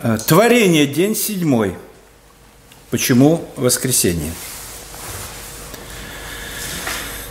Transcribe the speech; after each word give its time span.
Э, 0.00 0.18
творение, 0.26 0.86
день 0.86 1.14
седьмой. 1.14 1.76
Почему 2.90 3.48
воскресенье? 3.56 4.32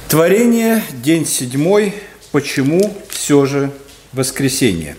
Творение, 0.08 0.81
день 0.91 1.25
седьмой. 1.25 1.93
Почему 2.31 2.95
все 3.09 3.45
же 3.45 3.71
воскресенье? 4.13 4.95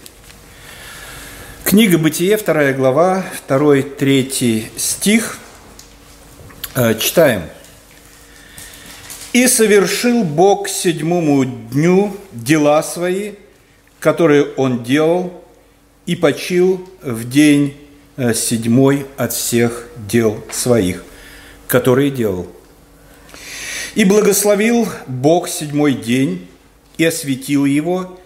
Книга 1.64 1.96
Бытие, 1.96 2.36
вторая 2.36 2.74
глава, 2.74 3.24
второй, 3.34 3.82
третий 3.82 4.68
стих. 4.76 5.38
Э, 6.74 6.94
читаем. 6.98 7.44
«И 9.32 9.48
совершил 9.48 10.22
Бог 10.22 10.68
седьмому 10.68 11.44
дню 11.44 12.14
дела 12.30 12.82
свои, 12.82 13.32
которые 14.00 14.44
Он 14.56 14.84
делал, 14.84 15.43
и 16.06 16.16
почил 16.16 16.86
в 17.02 17.28
день 17.28 17.76
э, 18.16 18.34
седьмой 18.34 19.06
от 19.16 19.32
всех 19.32 19.86
дел 20.08 20.42
своих, 20.50 21.04
которые 21.66 22.10
делал. 22.10 22.46
И 23.94 24.04
благословил 24.04 24.88
Бог 25.06 25.48
седьмой 25.48 25.94
день 25.94 26.48
и 26.98 27.04
осветил 27.04 27.64
его, 27.64 28.18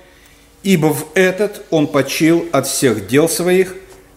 ибо 0.62 0.88
в 0.88 1.06
этот 1.14 1.64
он 1.70 1.86
почил 1.86 2.48
от 2.52 2.66
всех 2.66 3.06
дел 3.06 3.28
своих, 3.28 3.74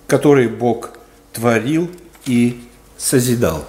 которые 0.07 0.49
Бог 0.49 0.97
творил 1.33 1.89
и 2.25 2.61
созидал. 2.97 3.67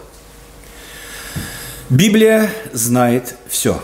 Библия 1.90 2.50
знает 2.72 3.34
все. 3.48 3.82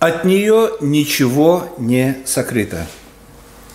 От 0.00 0.24
нее 0.24 0.72
ничего 0.80 1.74
не 1.78 2.18
сокрыто– 2.24 2.86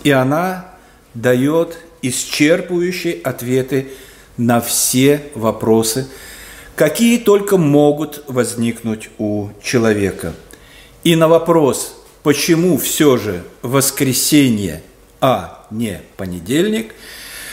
и 0.04 0.12
она 0.12 0.66
дает 1.14 1.78
исчерпывающие 2.02 3.22
ответы 3.22 3.88
на 4.38 4.62
все 4.62 5.24
вопросы, 5.36 6.08
какие 6.76 7.18
только 7.18 7.58
могут 7.58 8.23
возникнуть 8.28 9.10
у 9.18 9.50
человека. 9.64 10.34
И 11.04 11.16
на 11.16 11.28
вопрос, 11.28 11.95
почему 12.23 12.78
все 12.78 13.18
же 13.18 13.44
воскресенье, 13.62 14.82
а 15.22 15.66
не 15.72 16.02
понедельник, 16.17 16.94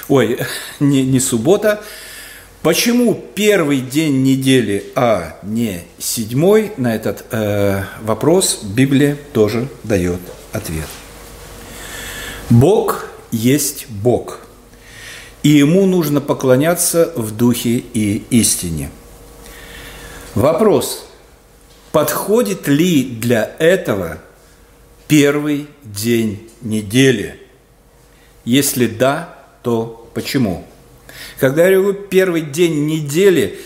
ой, 0.09 0.39
не, 0.81 1.05
не 1.05 1.21
суббота, 1.21 1.83
почему 2.63 3.15
первый 3.35 3.81
день 3.81 4.23
недели, 4.23 4.87
а 4.95 5.39
не 5.43 5.83
седьмой, 5.99 6.73
на 6.77 6.95
этот 6.95 7.25
э, 7.31 7.85
вопрос 8.03 8.63
Библия 8.63 9.17
тоже 9.33 9.69
дает 9.85 10.21
ответ. 10.53 10.89
Бог 12.51 13.07
есть 13.31 13.87
Бог, 13.89 14.41
и 15.45 15.51
Ему 15.51 15.87
нужно 15.87 16.21
поклоняться 16.21 17.13
в 17.15 17.35
духе 17.35 17.85
и 17.95 18.25
истине. 18.31 18.91
Вопрос, 20.35 21.07
подходит 21.93 22.67
ли 22.67 23.05
для 23.05 23.55
этого 23.61 24.19
первый 25.07 25.69
день 25.85 26.51
недели? 26.61 27.41
Если 28.45 28.87
да, 28.89 29.39
то 29.63 30.11
почему? 30.13 30.67
Когда 31.39 31.69
я 31.69 31.77
говорю 31.77 31.95
первый 31.95 32.43
день 32.43 32.87
недели, 32.87 33.61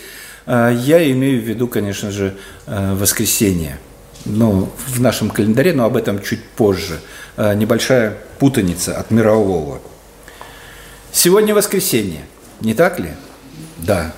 э, 0.45 0.77
я 0.83 1.11
имею 1.11 1.41
в 1.41 1.45
виду, 1.45 1.67
конечно 1.67 2.11
же, 2.11 2.35
э, 2.67 2.93
воскресенье. 2.95 3.79
Ну, 4.25 4.69
в 4.87 5.01
нашем 5.01 5.29
календаре, 5.29 5.73
но 5.73 5.85
об 5.85 5.97
этом 5.97 6.21
чуть 6.21 6.43
позже– 6.43 6.99
небольшая 7.37 8.17
путаница 8.39 8.97
от 8.97 9.11
мирового. 9.11 9.81
Сегодня 11.11 11.55
воскресенье, 11.55 12.25
не 12.59 12.73
так 12.73 12.99
ли? 12.99 13.11
Да. 13.77 14.13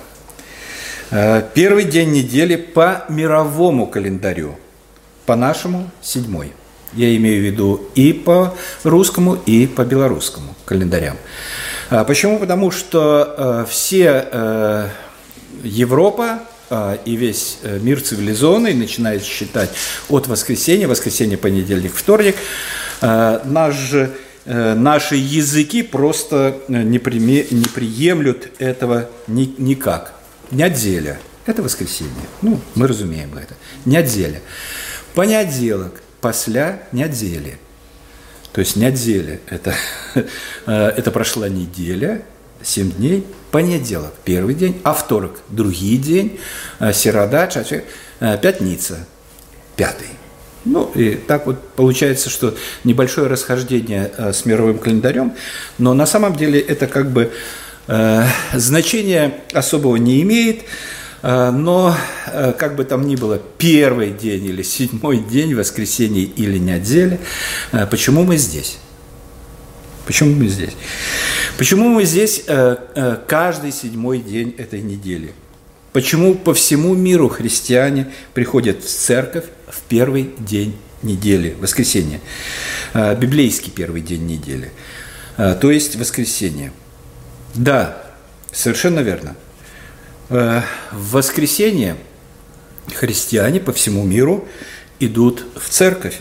Э, 1.10 1.42
первый 1.54 1.84
день 1.84 2.10
недели 2.10 2.56
по 2.56 3.04
мировому 3.08 3.86
календарю, 3.86 4.58
по 5.24 5.36
нашему 5.36 5.90
седьмой. 6.02 6.52
Я 6.94 7.14
имею 7.16 7.42
в 7.42 7.46
виду 7.46 7.88
и 7.94 8.12
по 8.12 8.56
русскому, 8.82 9.36
и 9.46 9.66
по 9.66 9.84
белорусскому 9.84 10.54
календарям. 10.64 11.16
А 11.90 12.04
почему? 12.04 12.38
Потому 12.38 12.70
что 12.70 13.34
э, 13.36 13.66
все 13.68 14.90
Европа 15.62 16.40
и 17.06 17.16
весь 17.16 17.58
мир 17.62 18.02
цивилизованный 18.02 18.74
начинает 18.74 19.24
считать 19.24 19.70
от 20.10 20.26
воскресенья, 20.26 20.86
воскресенье, 20.86 21.38
понедельник, 21.38 21.94
вторник, 21.94 22.36
Э, 22.36 22.87
наш 23.44 23.74
же, 23.76 24.12
э, 24.44 24.74
наши 24.74 25.16
языки 25.16 25.82
просто 25.82 26.58
э, 26.68 26.82
не, 26.82 26.98
приме, 26.98 27.46
не 27.50 27.64
приемлют 27.64 28.50
этого 28.58 29.08
ни, 29.26 29.54
никак. 29.58 30.14
Нядзеля– 30.50 31.18
это 31.46 31.62
воскресенье. 31.62 32.12
Ну, 32.42 32.60
мы 32.74 32.86
разумеем 32.86 33.36
это. 33.36 33.54
Нядзеля. 33.84 34.40
Понятделок 35.14 36.02
после 36.20 36.80
недели. 36.92 37.58
То 38.52 38.60
есть 38.60 38.76
недели– 38.76 39.40
это, 39.48 39.74
это 40.66 41.10
прошла 41.10 41.48
неделя, 41.48 42.22
7 42.62 42.92
дней, 42.92 43.26
понедельник– 43.50 44.12
первый 44.24 44.54
день, 44.54 44.80
а 44.82 44.94
вторник– 44.94 45.38
другий 45.48 45.96
день, 45.98 46.40
середа, 46.80 47.48
пятница– 48.40 49.06
пятый. 49.76 50.17
Ну, 50.64 50.90
и 50.94 51.14
так 51.14 51.46
вот 51.46 51.68
получается, 51.70 52.30
что 52.30 52.54
небольшое 52.84 53.28
расхождение 53.28 54.10
э, 54.16 54.32
с 54.32 54.44
мировым 54.44 54.78
календарем, 54.78 55.34
но 55.78 55.94
на 55.94 56.04
самом 56.04 56.36
деле 56.36 56.60
это 56.60 56.86
как 56.86 57.10
бы 57.10 57.32
э, 57.86 58.24
значения 58.52 59.34
особого 59.52 59.96
не 59.96 60.20
имеет, 60.22 60.62
э, 61.22 61.50
но 61.50 61.94
э, 62.26 62.52
как 62.58 62.76
бы 62.76 62.84
там 62.84 63.06
ни 63.06 63.16
было, 63.16 63.40
первый 63.58 64.10
день 64.10 64.46
или 64.46 64.62
седьмой 64.62 65.18
день, 65.18 65.54
воскресенье 65.54 66.24
или 66.24 66.58
неделя, 66.58 67.18
э, 67.72 67.86
почему 67.86 68.24
мы 68.24 68.36
здесь? 68.36 68.78
Почему 70.06 70.34
мы 70.34 70.48
здесь? 70.48 70.74
Почему 71.56 71.88
мы 71.88 72.04
здесь 72.04 72.44
э, 72.46 72.76
э, 72.94 73.16
каждый 73.26 73.72
седьмой 73.72 74.18
день 74.18 74.54
этой 74.58 74.80
недели? 74.80 75.32
Почему 75.92 76.34
по 76.34 76.52
всему 76.52 76.94
миру 76.94 77.28
христиане 77.28 78.08
приходят 78.32 78.82
в 78.82 78.88
церковь 78.88 79.44
в 79.78 79.82
первый 79.88 80.34
день 80.38 80.76
недели, 81.02 81.56
воскресенье, 81.60 82.20
а, 82.94 83.14
библейский 83.14 83.70
первый 83.70 84.00
день 84.00 84.26
недели, 84.26 84.72
а, 85.36 85.54
то 85.54 85.70
есть 85.70 85.96
воскресенье. 85.96 86.72
Да, 87.54 88.02
совершенно 88.52 89.00
верно. 89.00 89.36
А, 90.30 90.64
в 90.92 91.12
воскресенье 91.12 91.96
христиане 92.94 93.60
по 93.60 93.72
всему 93.72 94.04
миру 94.04 94.48
идут 95.00 95.44
в 95.56 95.68
церковь. 95.68 96.20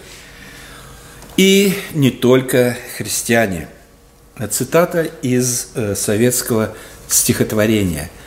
И 1.35 1.73
не 1.93 2.09
только 2.09 2.77
христиане. 2.97 3.67
Цитата 4.51 5.03
из 5.21 5.69
э, 5.75 5.95
советского 5.95 6.75
стихотворения– 7.07 8.09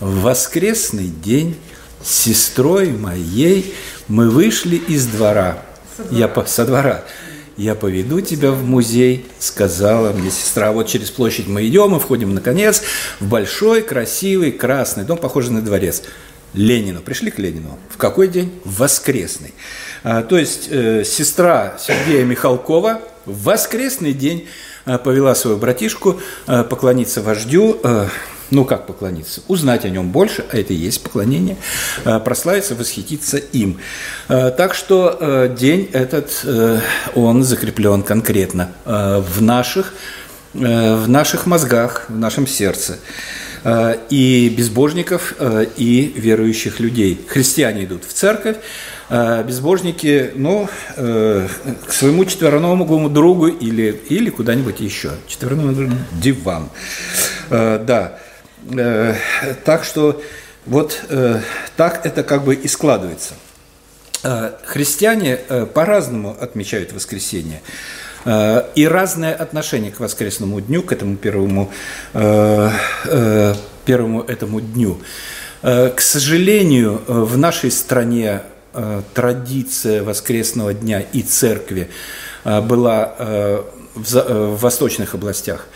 в 0.00 0.20
воскресный 0.20 1.08
день 1.08 1.56
с 2.02 2.10
сестрой 2.10 2.90
моей 2.90 3.74
мы 4.06 4.30
вышли 4.30 4.76
из 4.76 5.06
двора. 5.06 5.62
Со 5.96 6.02
двора. 6.04 6.18
Я 6.18 6.28
по, 6.28 6.44
со 6.44 6.64
двора. 6.64 7.04
Я 7.56 7.74
поведу 7.74 8.20
тебя 8.20 8.52
в 8.52 8.62
музей, 8.62 9.26
сказала 9.40 10.12
мне 10.12 10.30
сестра. 10.30 10.70
Вот 10.70 10.86
через 10.86 11.10
площадь 11.10 11.48
мы 11.48 11.66
идем 11.66 11.96
и 11.96 11.98
входим, 11.98 12.32
наконец, 12.32 12.82
в 13.18 13.28
большой, 13.28 13.82
красивый, 13.82 14.52
красный 14.52 15.04
дом, 15.04 15.18
похожий 15.18 15.52
на 15.52 15.60
дворец. 15.60 16.02
Ленину. 16.54 17.00
Пришли 17.00 17.30
к 17.30 17.38
Ленину. 17.38 17.78
В 17.90 17.96
какой 17.96 18.28
день? 18.28 18.52
В 18.64 18.78
воскресный. 18.78 19.54
А, 20.04 20.22
то 20.22 20.38
есть 20.38 20.68
э, 20.70 21.02
сестра 21.04 21.76
Сергея 21.78 22.24
Михалкова 22.24 23.02
в 23.26 23.42
воскресный 23.42 24.12
день 24.12 24.48
э, 24.86 24.96
повела 24.98 25.34
своего 25.34 25.58
братишку 25.58 26.20
э, 26.46 26.64
поклониться 26.64 27.22
вождю. 27.22 27.78
Э, 27.82 28.08
ну, 28.50 28.64
как 28.64 28.86
поклониться? 28.86 29.42
Узнать 29.48 29.84
о 29.84 29.90
нем 29.90 30.10
больше, 30.10 30.44
а 30.50 30.56
это 30.56 30.72
и 30.72 30.76
есть 30.76 31.02
поклонение, 31.02 31.56
э, 32.04 32.18
прославиться, 32.20 32.74
восхититься 32.74 33.36
им. 33.36 33.78
Э, 34.28 34.50
так 34.50 34.74
что 34.74 35.16
э, 35.20 35.54
день 35.58 35.88
этот, 35.92 36.46
он 37.14 37.42
закреплен 37.42 38.02
конкретно 38.02 38.72
в 38.84 39.42
наших, 39.42 39.92
в 40.54 41.08
наших 41.08 41.46
мозгах, 41.46 42.06
в 42.08 42.16
нашем 42.16 42.46
сердце 42.46 42.98
и 44.08 44.54
безбожников, 44.56 45.34
и 45.76 46.12
верующих 46.16 46.80
людей. 46.80 47.20
Христиане 47.28 47.84
идут 47.84 48.04
в 48.04 48.12
церковь, 48.12 48.56
безбожники, 49.10 50.30
ну, 50.34 50.68
к 50.96 51.92
своему 51.92 52.24
четвероногому 52.24 53.08
другу 53.08 53.48
или, 53.48 54.00
или 54.08 54.30
куда-нибудь 54.30 54.80
еще. 54.80 55.10
Четвероногий 55.26 55.90
диван. 56.12 56.68
Да. 57.50 58.18
Э, 58.66 59.14
так 59.64 59.84
что 59.84 60.20
вот 60.66 61.00
э, 61.08 61.40
так 61.76 62.04
это 62.04 62.22
как 62.22 62.44
бы 62.44 62.54
и 62.54 62.68
складывается. 62.68 63.34
Э, 64.22 64.52
христиане 64.64 65.36
по-разному 65.74 66.36
отмечают 66.38 66.92
воскресенье. 66.92 67.62
И 68.26 68.88
разное 68.90 69.32
отношение 69.32 69.92
к 69.92 70.00
воскресному 70.00 70.60
дню, 70.60 70.82
к 70.82 70.92
этому 70.92 71.16
первому, 71.16 71.70
первому 72.12 74.20
этому 74.22 74.60
дню. 74.60 75.00
К 75.62 75.94
сожалению, 75.98 77.00
в 77.06 77.38
нашей 77.38 77.70
стране 77.70 78.42
традиция 79.14 80.02
воскресного 80.02 80.74
дня 80.74 81.04
и 81.12 81.22
церкви 81.22 81.88
была 82.44 83.14
в 83.94 84.56
восточных 84.56 85.14
областях 85.14 85.68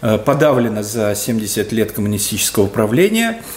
подавлена 0.00 0.82
за 0.82 1.14
70 1.14 1.72
лет 1.72 1.92
коммунистического 1.92 2.64
управления– 2.64 3.42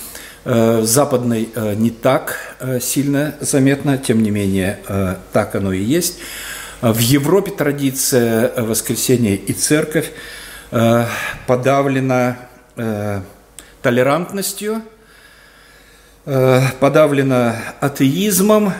Э, 0.45 0.81
западной 0.83 1.49
э, 1.53 1.73
не 1.75 1.91
так 1.91 2.55
э, 2.59 2.79
сильно 2.79 3.35
заметно, 3.41 3.97
тем 3.97 4.23
не 4.23 4.31
менее 4.31 4.79
так 5.33 5.53
оно 5.55 5.73
и 5.73 5.83
есть. 5.83 6.19
В 6.81 6.97
Европе 6.99 7.51
традиция 7.51 8.53
воскресения 8.55 9.35
и 9.35 9.51
церковь 9.51 10.11
подавлена 11.45 12.37
толерантностью, 13.81 14.81
подавлена 16.23 17.57
атеизмом 17.81 18.71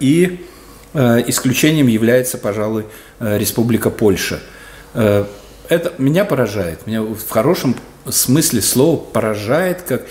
и 0.00 0.44
исключением 0.94 1.86
является, 1.86 2.38
пожалуй, 2.38 2.86
Республика 3.20 3.90
Польша. 3.90 4.40
Это 5.72 5.92
меня 5.98 6.24
поражает, 6.24 6.86
меня 6.86 7.02
в 7.02 7.28
хорошем 7.30 7.76
смысле 8.08 8.60
слова 8.60 8.96
поражает, 8.96 9.82
как 9.82 10.02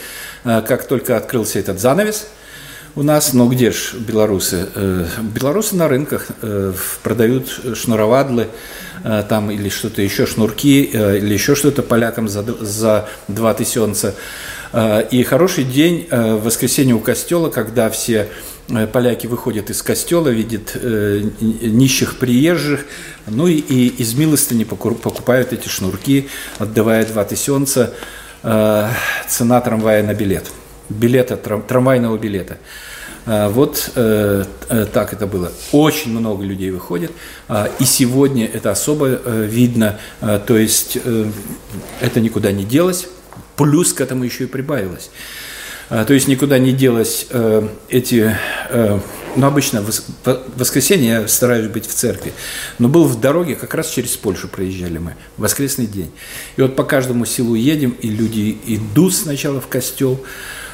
Э, 0.44 0.62
как 0.62 0.86
только 0.86 1.18
открылся 1.18 1.60
этот 1.60 1.80
занавес 1.80 2.28
у 2.96 3.04
нас, 3.04 3.34
но 3.34 3.48
где 3.48 3.72
же 3.72 3.98
белорусы? 3.98 4.68
Э, 4.75 5.06
белорусы 5.22 5.75
на 5.75 5.88
рынках 5.88 6.28
э, 6.42 6.74
продают 7.04 7.62
шнуровадлы, 7.75 8.48
там 9.30 9.50
или 9.50 9.69
что-то 9.69 10.04
еще, 10.04 10.28
шнурки, 10.28 10.84
или 10.84 11.34
еще 11.34 11.56
что-то 11.56 11.81
полякам 11.81 12.30
за, 12.30 12.44
за 12.44 13.10
2 13.30 13.54
тысячонца. 13.56 14.13
И 15.10 15.25
хороший 15.28 15.63
день 15.63 16.08
в 16.12 16.44
воскресенье 16.44 16.94
у 16.94 17.00
костела, 17.00 17.50
когда 17.50 17.90
все 17.90 18.28
поляки 18.94 19.25
выходят 19.25 19.72
из 19.72 19.81
костела, 19.81 20.28
видят 20.30 20.78
нищих 21.42 22.18
приезжих, 22.19 22.86
ну 23.25 23.48
и, 23.48 23.56
и 23.56 23.88
из 23.88 24.13
милостыни 24.13 24.66
покупают 25.22 25.54
эти 25.54 25.68
шнурки, 25.68 26.30
отдавая 26.58 27.06
2 27.06 27.24
тысячонца. 27.26 27.94
Э, 28.44 28.90
цена 29.28 29.62
трамвая 29.62 30.02
на 30.02 30.16
билет, 30.16 30.52
билета, 30.90 31.38
трамвайного 31.38 32.18
билета. 32.18 32.58
Э, 33.28 33.50
вот 33.50 33.92
э, 33.96 34.46
так 34.92 35.14
это 35.14 35.28
было. 35.28 35.52
Очень 35.72 36.12
много 36.18 36.44
людей 36.44 36.72
выходит, 36.72 37.12
и 37.80 37.86
сегодня 37.86 38.48
это 38.48 38.72
особо 38.72 39.08
видно, 39.08 40.00
то 40.22 40.58
есть 40.58 40.98
это 42.00 42.20
никуда 42.20 42.52
не 42.52 42.64
делось, 42.64 43.08
плюс 43.58 43.94
к 43.94 44.02
этому 44.02 44.24
еще 44.24 44.46
и 44.46 44.48
прибавилось. 44.48 45.12
То 45.90 46.14
есть 46.14 46.28
никуда 46.28 46.58
не 46.58 46.72
делось 46.72 47.28
эти 47.90 48.36
ну, 49.36 49.48
обычно 49.48 49.81
в 49.81 49.92
воскресенье 50.57 51.10
я 51.10 51.28
стараюсь 51.28 51.68
быть 51.68 51.88
в 51.88 51.94
церкви. 51.94 52.33
Но 52.80 52.88
был 52.88 53.06
в 53.06 53.19
дороге, 53.19 53.56
как 53.56 53.74
раз 53.74 53.89
через 53.89 54.12
Польшу 54.18 54.48
проезжали 54.48 54.98
мы, 54.98 55.16
воскресный 55.38 55.86
день. 55.86 56.12
И 56.57 56.62
вот 56.62 56.75
по 56.75 56.83
каждому 56.83 57.25
селу 57.25 57.56
едем, 57.56 57.92
и 58.01 58.10
люди 58.10 58.57
идут 58.66 59.13
сначала 59.13 59.62
в 59.62 59.68
костел, 59.68 60.24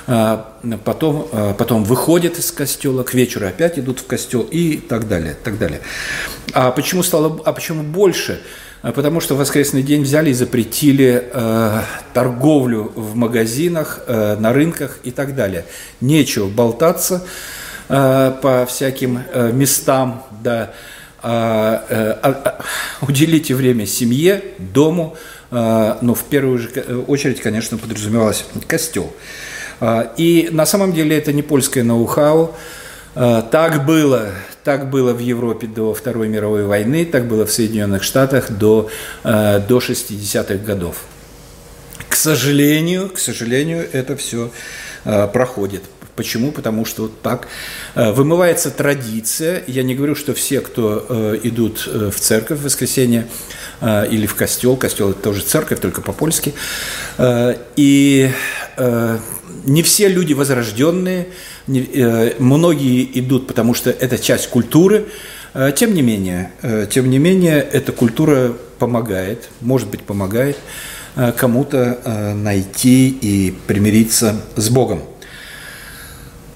а 0.08 0.56
потом, 0.86 1.28
а 1.32 1.54
потом 1.54 1.84
выходят 1.84 2.40
из 2.40 2.52
костела, 2.52 3.04
к 3.04 3.14
вечеру 3.14 3.46
опять 3.46 3.78
идут 3.78 4.00
в 4.00 4.06
костел 4.06 4.42
и 4.42 4.78
так 4.78 5.08
далее, 5.08 5.36
так 5.44 5.58
далее. 5.58 5.82
А 6.54 6.72
почему 6.72 7.04
стало, 7.04 7.42
а 7.44 7.52
почему 7.52 7.84
больше? 7.84 8.42
А 8.84 8.92
потому 8.92 9.20
что 9.20 9.36
в 9.36 9.40
воскресный 9.40 9.84
день 9.84 10.04
взяли 10.04 10.30
и 10.30 10.34
запретили 10.34 11.30
э, 11.34 11.82
торговлю 12.14 12.92
в 12.96 13.16
магазинах, 13.16 14.00
э, 14.08 14.38
на 14.40 14.54
рынках 14.54 15.00
и 15.04 15.12
так 15.12 15.36
далее. 15.36 15.66
Нечего 16.00 16.48
болтаться, 16.48 17.26
по 17.88 18.66
всяким 18.68 19.24
э, 19.32 19.52
местам, 19.54 20.24
да, 20.44 20.74
э, 21.24 21.28
а, 21.30 22.22
а, 22.22 22.62
уделите 23.02 23.56
время 23.56 23.86
семье, 23.86 24.44
дому, 24.60 25.16
но 25.50 26.14
в 26.14 26.26
первую 26.26 26.60
же 26.60 26.70
очередь, 27.08 27.40
конечно, 27.40 27.78
подразумевалось 27.78 28.46
костел. 28.68 29.14
И 30.18 30.50
на 30.52 30.66
самом 30.66 30.92
деле 30.92 31.18
это 31.18 31.32
не 31.32 31.42
польское 31.42 31.86
ноу-хау, 31.86 32.54
так 33.14 33.86
было, 33.86 34.32
так 34.66 34.90
было 34.90 35.14
в 35.14 35.20
Европе 35.20 35.68
до 35.68 35.94
Второй 35.94 36.28
мировой 36.28 36.66
войны, 36.66 37.06
так 37.06 37.30
было 37.30 37.46
в 37.46 37.52
Соединенных 37.54 38.04
Штатах 38.04 38.52
до, 38.52 38.90
до 39.24 39.78
60-х 39.78 40.56
годов. 40.56 41.06
К 42.10 42.16
сожалению, 42.16 43.10
к 43.10 43.18
сожалению, 43.18 43.88
это 43.94 44.18
все 44.18 44.52
проходит. 45.06 45.84
Почему? 46.18 46.52
Потому 46.52 46.84
что 46.84 47.12
так 47.22 47.48
э, 47.94 48.12
вымывается 48.12 48.72
традиция. 48.72 49.64
Я 49.68 49.84
не 49.84 49.94
говорю, 49.94 50.16
что 50.16 50.34
все, 50.34 50.62
кто 50.62 51.06
э, 51.08 51.40
идут 51.44 51.88
э, 51.88 52.10
в 52.12 52.20
церковь 52.20 52.60
в 52.60 52.64
воскресенье 52.64 53.28
или 53.80 54.26
в 54.26 54.34
костел, 54.34 54.76
костел 54.76 55.12
это 55.12 55.22
тоже 55.22 55.42
церковь, 55.44 55.80
только 55.80 56.02
по-польски, 56.02 56.56
и 57.76 58.32
не 59.66 59.84
все 59.84 60.08
люди 60.08 60.34
возрожденные, 60.34 61.28
многие 61.68 63.20
идут, 63.20 63.46
потому 63.46 63.76
что 63.76 63.92
это 63.92 64.18
часть 64.18 64.48
культуры, 64.50 65.06
тем 65.76 65.94
не 65.94 66.02
менее, 66.02 66.52
тем 66.90 67.12
не 67.12 67.20
менее, 67.20 67.60
эта 67.60 67.92
культура 67.92 68.56
помогает, 68.80 69.48
может 69.62 69.90
быть, 69.90 70.02
помогает 70.02 70.58
кому-то 71.38 72.34
найти 72.36 73.10
и 73.10 73.54
примириться 73.68 74.42
с 74.56 74.70
Богом. 74.70 75.04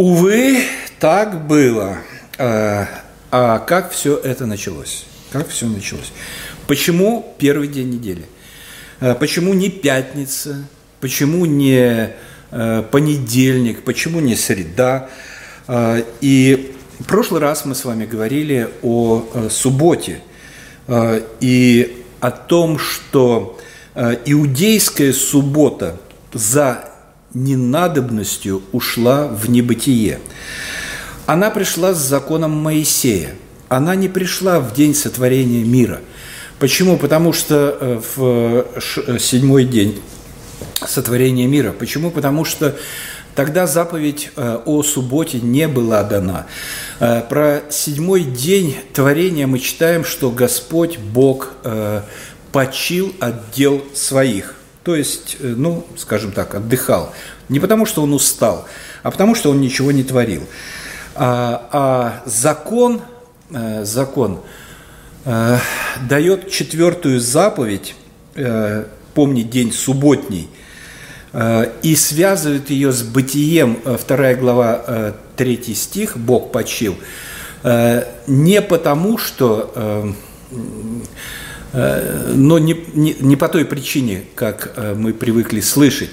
Увы, 0.02 0.64
так 1.00 1.46
было. 1.46 2.00
А, 2.40 2.88
а 3.30 3.60
как 3.60 3.92
все 3.92 4.18
это 4.18 4.48
началось? 4.48 5.06
Как 5.32 5.48
все 5.48 5.68
началось? 5.68 6.12
Почему 6.66 7.36
первый 7.38 7.68
день 7.68 7.92
недели? 7.92 8.26
А, 9.00 9.14
почему 9.14 9.54
не 9.54 9.70
пятница? 9.70 10.68
Почему 11.02 11.46
не 11.46 12.16
а, 12.50 12.82
понедельник? 12.82 13.84
Почему 13.84 14.22
не 14.22 14.36
среда? 14.36 15.08
И 15.70 16.76
в 16.98 17.04
прошлый 17.04 17.40
раз 17.40 17.66
мы 17.66 17.76
с 17.76 17.86
вами 17.86 18.08
говорили 18.08 18.70
о 18.82 19.24
субботе 19.52 20.22
и 20.90 22.04
о 22.20 22.32
том, 22.32 22.80
что 22.80 23.60
иудейская 24.26 25.14
суббота 25.14 26.00
за 26.34 26.91
ненадобностью 27.34 28.62
ушла 28.72 29.28
в 29.28 29.50
небытие. 29.50 30.20
Она 31.26 31.50
пришла 31.50 31.94
с 31.94 32.00
законом 32.00 32.52
Моисея. 32.52 33.36
Она 33.70 33.96
не 33.96 34.10
пришла 34.10 34.60
в 34.60 34.74
день 34.74 34.94
сотворения 34.94 35.64
мира. 35.64 36.02
Почему? 36.60 36.98
Потому 36.98 37.34
что 37.34 37.78
э, 37.80 38.02
в 38.16 38.66
э, 39.08 39.18
седьмой 39.20 39.66
день 39.66 40.02
сотворения 40.86 41.48
мира. 41.48 41.72
Почему? 41.72 42.12
Потому 42.12 42.46
что 42.46 42.76
Тогда 43.34 43.66
заповедь 43.66 44.30
э, 44.36 44.60
о 44.66 44.84
субботе 44.84 45.40
не 45.40 45.70
была 45.70 46.04
дана. 46.04 46.48
Про 47.00 47.62
седьмой 47.70 48.26
день 48.26 48.76
творения 48.94 49.48
мы 49.48 49.60
читаем, 49.60 50.04
что 50.04 50.32
Господь 50.32 50.98
Бог 50.98 51.54
почил 52.52 53.16
от 53.22 53.52
дел 53.52 53.82
своих. 53.94 54.56
То 54.84 54.96
есть, 54.96 55.38
э, 55.40 55.54
ну, 55.56 55.86
скажем 55.98 56.32
так, 56.32 56.56
отдыхал. 56.56 57.14
Не 57.50 57.60
потому, 57.60 57.86
что 57.86 58.02
он 58.02 58.14
устал, 58.14 58.66
а 59.04 59.12
потому, 59.12 59.36
что 59.36 59.52
он 59.52 59.62
ничего 59.62 59.92
не 59.92 60.04
творил. 60.04 60.44
А, 61.14 61.68
а 61.72 62.24
закон, 62.26 63.02
э, 63.52 63.84
закон 63.84 64.42
э, 65.26 65.58
дает 66.10 66.50
четвертую 66.50 67.20
заповедь, 67.20 67.96
э, 68.36 68.86
помни 69.14 69.44
день 69.44 69.72
субботний, 69.72 70.50
э, 71.34 71.72
и 71.84 71.96
связывает 71.96 72.70
ее 72.70 72.92
с 72.92 73.04
бытием, 73.04 73.80
э, 73.86 73.98
вторая 74.00 74.36
глава, 74.36 75.14
третий 75.36 75.76
стих, 75.76 76.18
Бог 76.18 76.52
почил, 76.52 76.96
не 78.28 78.62
потому, 78.62 79.18
что... 79.18 80.14
Э, 81.74 82.34
но 82.36 82.60
не, 82.60 82.76
не, 82.94 83.16
не 83.20 83.36
по 83.36 83.48
той 83.48 83.66
причине, 83.66 84.24
как 84.36 84.74
э, 84.76 84.94
мы 84.94 85.14
привыкли 85.14 85.62
слышать, 85.62 86.10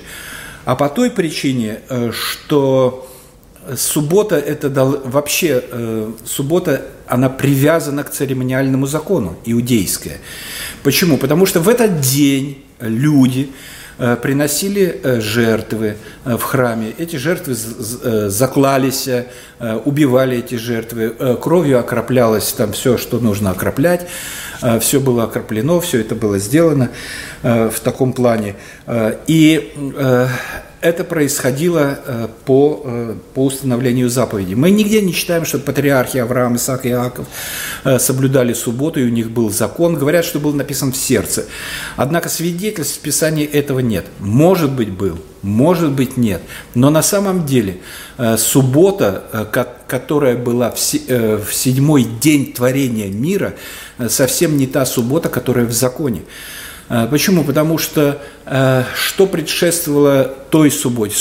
а 0.64 0.76
по 0.76 0.88
той 0.88 1.10
причине, 1.10 1.80
э, 1.88 2.12
что 2.12 3.04
суббота 3.76 4.36
это 4.36 4.70
вообще 4.70 5.62
суббота 6.24 6.86
она 7.06 7.28
привязана 7.28 8.02
к 8.02 8.10
церемониальному 8.10 8.86
закону 8.86 9.36
иудейская. 9.44 10.18
Почему? 10.82 11.18
Потому 11.18 11.44
что 11.44 11.60
в 11.60 11.68
этот 11.68 12.00
день 12.00 12.64
люди 12.80 13.50
приносили 14.22 15.20
жертвы 15.20 15.98
в 16.24 16.40
храме. 16.40 16.94
Эти 16.96 17.16
жертвы 17.16 17.54
заклались, 18.30 19.06
убивали 19.84 20.38
эти 20.38 20.54
жертвы, 20.54 21.14
кровью 21.38 21.78
окроплялось 21.78 22.50
там 22.54 22.72
все, 22.72 22.96
что 22.96 23.18
нужно 23.18 23.50
окроплять. 23.50 24.08
Все 24.80 25.00
было 25.00 25.24
окроплено, 25.24 25.80
все 25.80 26.00
это 26.00 26.14
было 26.14 26.38
сделано 26.38 26.90
в 27.42 27.80
таком 27.82 28.12
плане. 28.12 28.54
И 29.26 29.72
это 30.80 31.04
происходило 31.04 31.98
э, 32.06 32.28
по, 32.44 32.82
э, 32.84 33.14
по 33.34 33.46
установлению 33.46 34.08
заповедей. 34.08 34.54
Мы 34.54 34.70
нигде 34.70 35.00
не 35.02 35.12
читаем, 35.12 35.44
что 35.44 35.58
патриархи 35.58 36.18
Авраам, 36.18 36.56
Исаак 36.56 36.86
и 36.86 36.90
Иаков 36.90 37.26
э, 37.84 37.98
соблюдали 37.98 38.52
субботу, 38.52 39.00
и 39.00 39.04
у 39.04 39.08
них 39.08 39.30
был 39.30 39.50
закон. 39.50 39.96
Говорят, 39.96 40.24
что 40.24 40.38
был 40.38 40.52
написан 40.52 40.92
в 40.92 40.96
сердце. 40.96 41.46
Однако 41.96 42.28
свидетельств 42.28 42.98
в 42.98 43.00
Писании 43.00 43.44
этого 43.44 43.80
нет. 43.80 44.06
Может 44.20 44.70
быть, 44.70 44.90
был, 44.90 45.18
может 45.42 45.90
быть, 45.90 46.16
нет. 46.16 46.42
Но 46.74 46.90
на 46.90 47.02
самом 47.02 47.44
деле 47.44 47.78
суббота, 48.36 49.48
которая 49.86 50.36
была 50.36 50.70
в 50.70 50.78
седьмой 51.52 52.04
день 52.04 52.52
творения 52.52 53.08
мира, 53.08 53.54
совсем 54.08 54.56
не 54.56 54.66
та 54.66 54.84
суббота, 54.86 55.28
которая 55.28 55.66
в 55.66 55.72
законе. 55.72 56.22
А, 56.88 57.06
почему? 57.06 57.44
Потому 57.44 57.78
что 57.78 58.20
а, 58.46 58.84
что 58.94 59.26
предшествовало 59.26 60.24
той 60.50 60.70
субботе, 60.70 61.14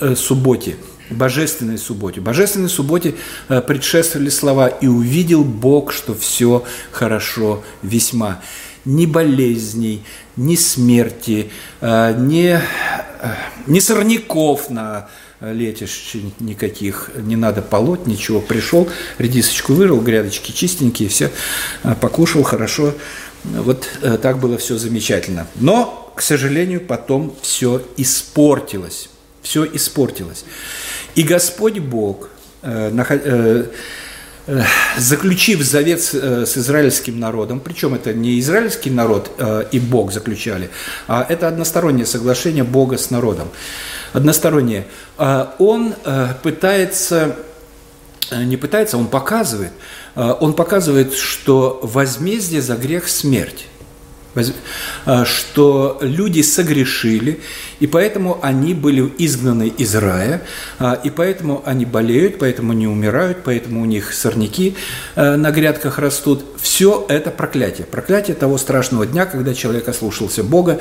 э, 0.00 0.14
субботе, 0.16 0.76
божественной 1.10 1.78
субботе? 1.78 2.20
Божественной 2.20 2.68
субботе 2.68 3.14
э, 3.48 3.62
предшествовали 3.62 4.28
слова 4.28 4.68
«И 4.68 4.86
увидел 4.86 5.42
Бог, 5.42 5.92
что 5.92 6.14
все 6.14 6.64
хорошо 6.92 7.62
весьма». 7.82 8.40
Ни 8.84 9.06
болезней, 9.06 10.02
ни 10.36 10.56
смерти, 10.56 11.50
ни, 11.80 12.60
ни 13.66 13.78
сорняков 13.78 14.68
на 14.68 15.08
летишь 15.40 16.12
никаких, 16.38 17.10
не 17.16 17.34
надо 17.34 17.62
полоть, 17.62 18.06
ничего. 18.06 18.42
Пришел, 18.42 18.86
редисочку 19.16 19.72
вырыл, 19.72 20.02
грядочки 20.02 20.52
чистенькие, 20.52 21.08
все, 21.08 21.30
покушал 22.02 22.42
хорошо, 22.42 22.92
вот 23.44 23.86
э, 24.02 24.18
так 24.20 24.38
было 24.38 24.56
все 24.58 24.78
замечательно. 24.78 25.46
Но, 25.56 26.12
к 26.14 26.22
сожалению, 26.22 26.80
потом 26.80 27.34
все 27.42 27.82
испортилось. 27.96 29.10
Все 29.42 29.64
испортилось. 29.64 30.44
И 31.14 31.22
Господь 31.22 31.78
Бог, 31.78 32.30
э, 32.62 32.90
э, 33.00 33.64
заключив 34.98 35.62
завет 35.62 36.02
с 36.02 36.58
израильским 36.58 37.18
народом, 37.18 37.60
причем 37.60 37.94
это 37.94 38.12
не 38.12 38.38
израильский 38.40 38.90
народ 38.90 39.30
и 39.72 39.80
Бог 39.80 40.12
заключали, 40.12 40.68
а 41.08 41.24
это 41.26 41.48
одностороннее 41.48 42.04
соглашение 42.04 42.62
Бога 42.62 42.98
с 42.98 43.10
народом. 43.10 43.48
Одностороннее. 44.12 44.84
Он 45.16 45.94
пытается, 46.42 47.36
не 48.32 48.56
пытается, 48.56 48.96
он 48.96 49.08
показывает, 49.08 49.72
Э, 50.14 50.34
он 50.40 50.54
показывает, 50.54 51.14
что 51.14 51.80
возмездие 51.82 52.62
за 52.62 52.76
грех– 52.76 53.08
смерть 53.08 53.66
э, 55.06 55.24
что 55.24 55.98
люди 56.00 56.40
согрешили, 56.42 57.40
и 57.80 57.86
поэтому 57.86 58.38
они 58.42 58.74
были 58.74 59.12
изгнаны 59.18 59.68
из 59.68 59.94
рая, 59.94 60.42
э, 60.78 60.96
и 61.04 61.10
поэтому 61.10 61.62
они 61.64 61.84
болеют, 61.84 62.38
поэтому 62.38 62.72
не 62.72 62.86
умирают, 62.86 63.38
поэтому 63.44 63.82
у 63.82 63.84
них 63.84 64.12
сорняки 64.12 64.76
на 65.16 65.50
грядках 65.50 65.98
растут. 65.98 66.44
Все 66.60 67.04
это 67.08 67.30
проклятие. 67.30 67.86
Проклятие 67.86 68.36
того 68.36 68.58
страшного 68.58 69.06
дня, 69.06 69.26
когда 69.26 69.54
человек 69.54 69.88
ослушался 69.88 70.42
Бога 70.42 70.80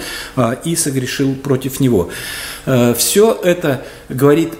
и 0.63 0.75
согрешил 0.75 1.35
против 1.35 1.79
Него. 1.79 2.09
Все 2.65 3.39
это 3.43 3.85
говорит 4.09 4.53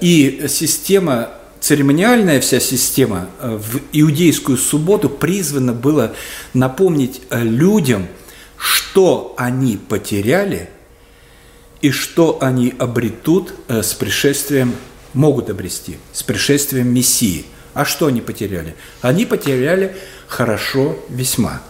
и 0.00 0.46
система 0.48 1.28
церемониальная 1.60 2.40
вся 2.40 2.58
система 2.60 3.28
э, 3.38 3.56
в 3.56 3.80
иудейскую 3.92 4.58
субботу 4.58 5.08
призвана 5.08 5.72
была 5.72 6.12
напомнить 6.54 7.22
э, 7.30 7.42
людям, 7.42 8.08
что 8.56 9.34
они 9.38 9.76
потеряли 9.76 10.68
и 11.80 11.90
что 11.90 12.38
они 12.40 12.74
обретут 12.78 13.54
э, 13.68 13.82
с 13.82 13.94
пришествием, 13.94 14.74
могут 15.12 15.50
обрести, 15.50 15.98
с 16.12 16.22
пришествием 16.22 16.92
Мессии. 16.92 17.46
А 17.74 17.84
что 17.84 18.06
они 18.06 18.20
потеряли? 18.20 18.74
Они 19.00 19.26
потеряли 19.26 19.94
хорошо 20.26 20.98
весьма. 21.08 21.62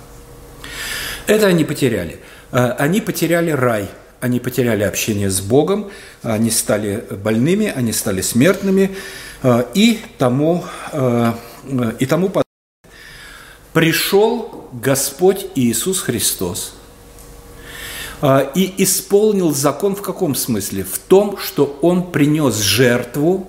Это 1.27 1.47
они 1.47 1.65
потеряли. 1.65 2.21
Они 2.51 3.01
потеряли 3.01 3.51
рай– 3.51 3.89
они 4.21 4.39
потеряли 4.39 4.83
общение 4.83 5.31
с 5.31 5.41
Богом, 5.41 5.91
они 6.23 6.51
стали 6.51 7.05
больными, 7.11 7.73
они 7.75 7.93
стали 7.93 8.21
смертными, 8.21 8.95
и 9.75 10.01
тому, 10.19 10.65
э, 10.93 11.33
и 11.99 12.07
тому 12.07 12.31
пришел 13.73 14.69
Господь 14.73 15.47
Иисус 15.55 16.01
Христос 16.01 16.75
э, 18.21 18.51
и 18.55 18.83
исполнил 18.83 19.55
закон 19.55 19.97
в 19.97 20.03
каком 20.03 20.35
смысле? 20.35 20.85
В 20.85 20.99
том, 20.99 21.39
что 21.39 21.79
Он 21.81 22.11
принес 22.13 22.57
жертву 22.57 23.49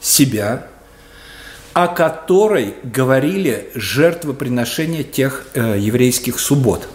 себя, 0.00 0.66
о 1.72 1.88
которой 1.88 2.74
говорили 2.82 3.70
жертвоприношения 3.74 5.02
тех 5.02 5.46
еврейских 5.54 6.40
суббот. 6.40 6.88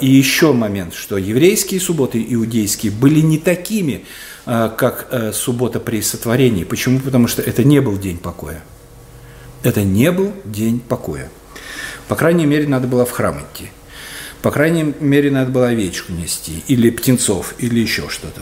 И 0.00 0.06
еще 0.06 0.52
момент, 0.52 0.94
что 0.94 1.16
еврейские 1.16 1.80
субботы, 1.80 2.24
иудейские, 2.28 2.90
были 2.90 3.20
не 3.20 3.38
такими, 3.38 4.04
а, 4.46 4.68
как 4.68 5.06
э, 5.10 5.32
суббота 5.32 5.78
при 5.78 6.00
сотворении. 6.00 6.64
Почему? 6.64 6.98
Потому 6.98 7.28
что 7.28 7.40
это 7.40 7.62
не 7.62 7.80
был 7.80 7.98
день 7.98 8.16
покоя. 8.16 8.62
Это 9.62 9.82
не 9.82 10.10
был 10.10 10.32
день 10.44 10.80
покоя. 10.80 11.30
По 12.08 12.16
крайней 12.16 12.46
мере, 12.46 12.66
надо 12.66 12.88
было 12.88 13.04
в 13.04 13.10
храм 13.10 13.38
идти. 13.38 13.70
По 14.42 14.50
крайней 14.50 14.94
мере, 14.98 15.30
надо 15.30 15.50
было 15.50 15.68
овечку 15.68 16.12
нести, 16.12 16.64
или 16.66 16.88
птенцов, 16.88 17.54
или 17.58 17.78
еще 17.78 18.08
что-то. 18.08 18.40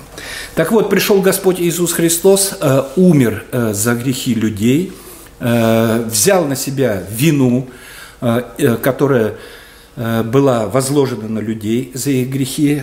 Так 0.55 0.71
вот, 0.71 0.89
пришел 0.89 1.21
Господь 1.21 1.61
Иисус 1.61 1.93
Христос, 1.93 2.55
э, 2.59 2.85
умер 2.97 3.45
э, 3.51 3.75
за 3.75 3.95
грехи 3.95 4.35
людей, 4.35 4.93
взял 5.41 6.47
на 6.47 6.57
себя 6.57 7.01
вину, 7.13 7.69
которая 8.83 9.37
была 9.99 10.67
возложена 10.67 11.29
на 11.29 11.41
людей 11.41 11.91
за 11.93 12.11
их 12.11 12.31
грехи, 12.31 12.83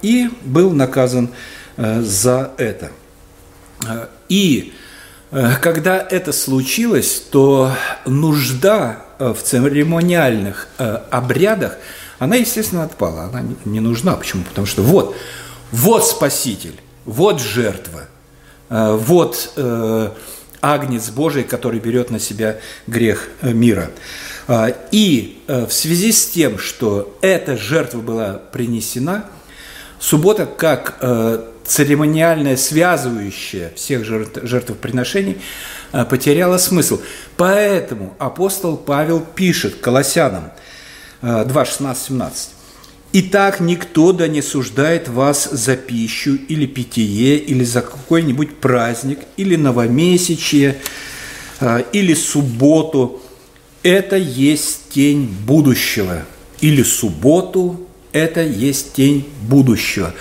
и 0.00 0.30
был 0.44 0.70
наказан 0.70 1.28
Э, 1.76 2.00
за 2.00 2.52
это. 2.56 2.90
Э, 3.86 4.06
и 4.30 4.72
э, 5.30 5.56
когда 5.60 5.98
это 5.98 6.32
случилось, 6.32 7.22
то 7.30 7.72
нужда 8.06 9.02
в 9.18 9.36
церемониальных 9.36 10.68
обрядах, 11.10 11.76
она, 12.18 12.36
естественно, 12.36 12.84
отпала. 12.84 13.24
Она 13.24 13.42
не 13.64 13.80
нужна. 13.80 14.14
Почему? 14.14 14.42
Потому 14.44 14.66
что 14.66 14.82
вот, 14.82 15.16
вот 15.72 16.06
Спаситель, 16.06 16.78
вот 17.06 17.40
жертва, 17.40 18.02
вот 18.68 19.58
Агнец 20.60 21.08
Божий, 21.08 21.44
который 21.44 21.80
берет 21.80 22.10
на 22.10 22.20
себя 22.20 22.58
грех 22.86 23.26
мира. 23.40 23.90
И 24.48 25.42
в 25.48 25.70
связи 25.70 26.12
с 26.12 26.28
тем, 26.28 26.58
что 26.58 27.18
эта 27.20 27.56
жертва 27.56 27.98
была 27.98 28.34
принесена, 28.52 29.24
суббота 29.98 30.46
как 30.46 31.00
церемониальное, 31.66 32.56
связывающее 32.56 33.72
всех 33.74 34.04
жертвоприношений, 34.04 35.38
э, 35.92 36.04
потеряло 36.04 36.58
смысл. 36.58 37.00
Поэтому 37.36 38.14
апостол 38.18 38.76
Павел 38.76 39.20
пишет 39.20 39.76
Колоссянам 39.76 40.52
2, 41.22 41.64
16, 41.64 42.06
17. 42.06 42.50
«Итак, 43.12 43.60
никто 43.60 44.12
да 44.12 44.28
не 44.28 44.42
суждает 44.42 45.08
вас 45.08 45.48
за 45.50 45.76
пищу 45.76 46.34
или 46.34 46.66
питье, 46.66 47.38
или 47.38 47.64
за 47.64 47.80
какой-нибудь 47.80 48.56
праздник, 48.58 49.20
или 49.36 49.56
новомесячие, 49.56 50.78
э, 51.60 51.84
или 51.92 52.14
субботу. 52.14 53.22
Это 53.86 54.16
есть 54.16 54.88
тень 54.88 55.32
будущего. 55.46 56.24
Или 56.60 56.82
субботу– 56.82 57.86
это 58.12 58.42
есть 58.42 58.94
тень 58.94 59.32
будущего. 59.42 60.12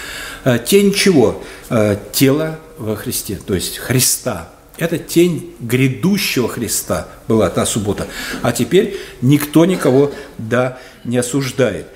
Э, 0.44 0.60
тень 0.64 0.94
чего? 0.94 1.44
Э, 1.72 1.98
Тело 2.14 2.60
во 2.78 2.96
Христе, 2.96 3.40
то 3.44 3.56
есть 3.56 3.80
Христа. 3.80 4.50
Это 4.78 5.00
тень 5.00 5.56
грядущего 5.60 6.48
Христа 6.48 7.08
была 7.28 7.50
та 7.50 7.66
суббота. 7.66 8.06
А 8.44 8.52
теперь 8.52 8.98
никто 9.22 9.66
никого 9.66 10.12
да 10.38 10.78
не 11.04 11.18
осуждает. 11.18 11.88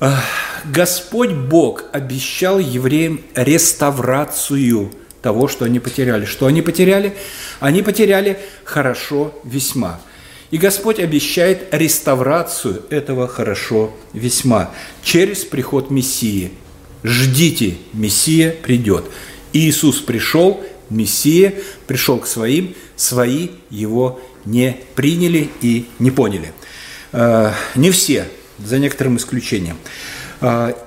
Э, 0.00 0.16
Господь 0.64 1.30
Бог 1.30 1.84
обещал 1.92 2.58
евреям 2.58 3.20
реставрацию 3.36 4.90
того, 5.22 5.46
что 5.46 5.64
они 5.64 5.78
потеряли. 5.78 6.24
Что 6.24 6.46
они 6.46 6.60
потеряли? 6.60 7.14
Они 7.60 7.82
потеряли 7.82 8.36
хорошо 8.64 9.32
весьма. 9.44 10.00
И 10.52 10.58
Господь 10.58 11.00
обещает 11.00 11.74
реставрацию 11.74 12.84
этого 12.90 13.26
хорошо 13.26 13.92
весьма 14.12 14.70
через 15.02 15.44
приход 15.44 15.90
Мессии– 15.90 16.52
ждите, 17.02 17.76
Мессия 17.92 18.52
придет. 18.52 19.04
Иисус 19.52 20.00
пришел, 20.00 20.64
Мессия 20.88 21.54
пришел 21.86 22.18
к 22.18 22.26
своим, 22.26 22.74
свои 22.96 23.48
его 23.70 24.20
не 24.44 24.76
приняли 24.94 25.50
и 25.60 25.86
не 25.98 26.10
поняли. 26.10 26.52
Не 27.12 27.90
все, 27.90 28.28
за 28.58 28.78
некоторым 28.78 29.16
исключением. 29.16 29.76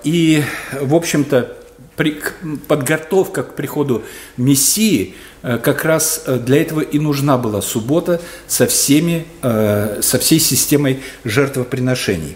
И, 0.04 0.44
в 0.82 0.96
общем-то, 0.96 1.58
подготовка 2.68 3.44
к 3.44 3.56
приходу 3.56 4.04
Мессии 4.38 5.16
как 5.42 5.86
раз 5.86 6.24
для 6.26 6.62
этого 6.62 6.82
и 6.82 7.00
нужна 7.00 7.38
была 7.38 7.62
суббота 7.62 8.20
со, 8.48 8.68
всеми, 8.68 9.26
со 9.42 10.20
всей 10.20 10.40
системой 10.40 11.02
жертвоприношений. 11.24 12.36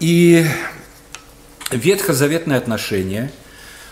И 0.00 0.44
ветхозаветные 1.70 2.58
отношения 2.58 3.30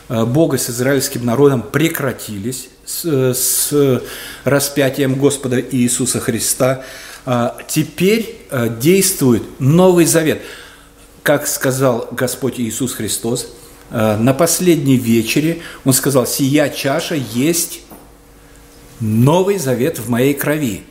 э, 0.08 0.24
Бога 0.24 0.58
с 0.58 0.70
израильским 0.70 1.24
народом 1.24 1.62
прекратились 1.62 2.68
с, 2.84 3.04
с 3.34 4.02
распятием 4.44 5.14
Господа 5.14 5.60
Иисуса 5.60 6.20
Христа. 6.20 6.84
Теперь 7.68 8.38
э, 8.50 8.68
действует 8.80 9.42
Новый 9.58 10.06
Завет. 10.06 10.42
Как 11.22 11.46
сказал 11.46 12.08
Господь 12.10 12.58
Иисус 12.58 12.94
Христос, 12.94 13.44
э, 13.44 13.57
на 13.90 14.34
последней 14.34 14.96
вечере 14.96 15.60
Он 15.84 15.92
сказал, 15.92 16.26
«Сия 16.26 16.68
чаша 16.68 17.14
есть 17.14 17.80
Новый 19.00 19.58
Завет 19.58 19.98
в 19.98 20.08
моей 20.08 20.34
крови». 20.34 20.84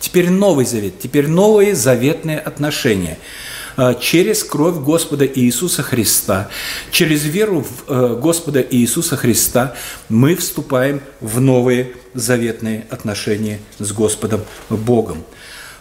Теперь 0.00 0.30
Новый 0.30 0.64
Завет, 0.64 0.98
теперь 0.98 1.28
новые 1.28 1.74
заветные 1.74 2.38
отношения– 2.38 3.18
Э, 3.76 3.94
через 4.00 4.42
кровь 4.42 4.76
Господа 4.76 5.26
Иисуса 5.26 5.82
Христа, 5.82 6.48
через 6.90 7.24
веру 7.24 7.62
в 7.62 7.90
э, 7.90 8.18
Господа 8.20 8.64
Иисуса 8.68 9.16
Христа 9.16 9.74
мы 10.08 10.34
вступаем 10.34 11.02
в 11.20 11.40
новые 11.40 11.92
заветные 12.14 12.86
отношения 12.90 13.60
с 13.78 13.92
Господом 13.92 14.40
Богом. 14.70 15.24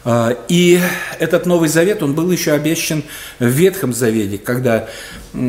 А, 0.07 0.37
и 0.47 0.79
этот 1.17 1.47
Новый 1.47 1.67
Завет, 1.67 2.03
он 2.03 2.13
был 2.13 2.31
еще 2.31 2.51
обещан 2.51 3.03
в 3.39 3.45
Ветхом 3.47 3.91
Завете, 3.91 4.37
когда, 4.37 4.87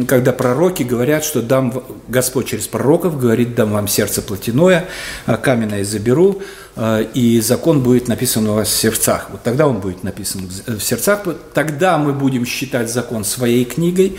когда 0.08 0.32
пророки 0.32 0.82
говорят, 0.82 1.25
что 1.25 1.42
дам, 1.42 1.84
Господь 2.08 2.48
через 2.48 2.66
пророков 2.66 3.20
говорит, 3.20 3.54
дам 3.54 3.72
вам 3.72 3.86
сердце 3.86 4.22
плотяное, 4.22 4.86
а 5.26 5.36
каменное 5.36 5.84
заберу, 5.84 6.40
а, 6.75 7.02
и 7.02 7.38
закон 7.40 7.82
будет 7.82 8.08
написан 8.08 8.48
у 8.48 8.54
вас 8.54 8.68
в 8.68 8.76
сердцах. 8.76 9.28
Вот 9.30 9.42
тогда 9.42 9.68
он 9.68 9.80
будет 9.80 10.02
написан 10.02 10.48
в 10.66 10.80
сердцах, 10.80 11.20
тогда 11.52 11.98
мы 11.98 12.14
будем 12.14 12.46
считать 12.46 12.90
закон 12.90 13.25
своей 13.25 13.66
книгой, 13.66 14.16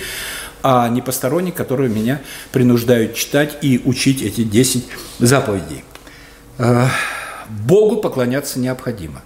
а 0.62 0.88
не 0.88 1.02
посторонний, 1.02 1.52
которые 1.52 1.90
меня 1.90 2.22
принуждают 2.52 3.16
читать 3.16 3.58
и 3.64 3.82
учить 3.86 4.22
эти 4.22 4.44
10 4.44 4.86
заповедей. 5.18 5.84
Богу 7.50 7.98
поклоняться 7.98 8.60
необходимо. 8.60 9.22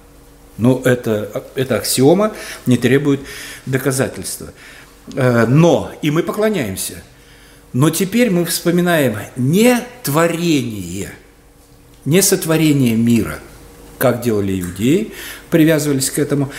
Но 0.61 0.79
это, 0.85 1.43
это 1.55 1.77
аксиома, 1.77 2.33
не 2.67 2.77
требует 2.77 3.21
доказательства. 3.65 4.53
Э, 5.15 5.47
но, 5.47 5.91
и 6.03 6.11
мы 6.11 6.21
поклоняемся. 6.21 7.01
Но 7.73 7.89
теперь 7.89 8.29
мы 8.29 8.45
вспоминаем 8.45 9.17
не 9.35 9.75
творение, 10.03 11.13
не 12.05 12.21
сотворение 12.21 12.95
мира, 12.95 13.39
как 13.97 14.21
делали 14.21 14.61
иудеи, 14.61 15.13
привязывались 15.49 16.11
к 16.11 16.19
этому, 16.19 16.51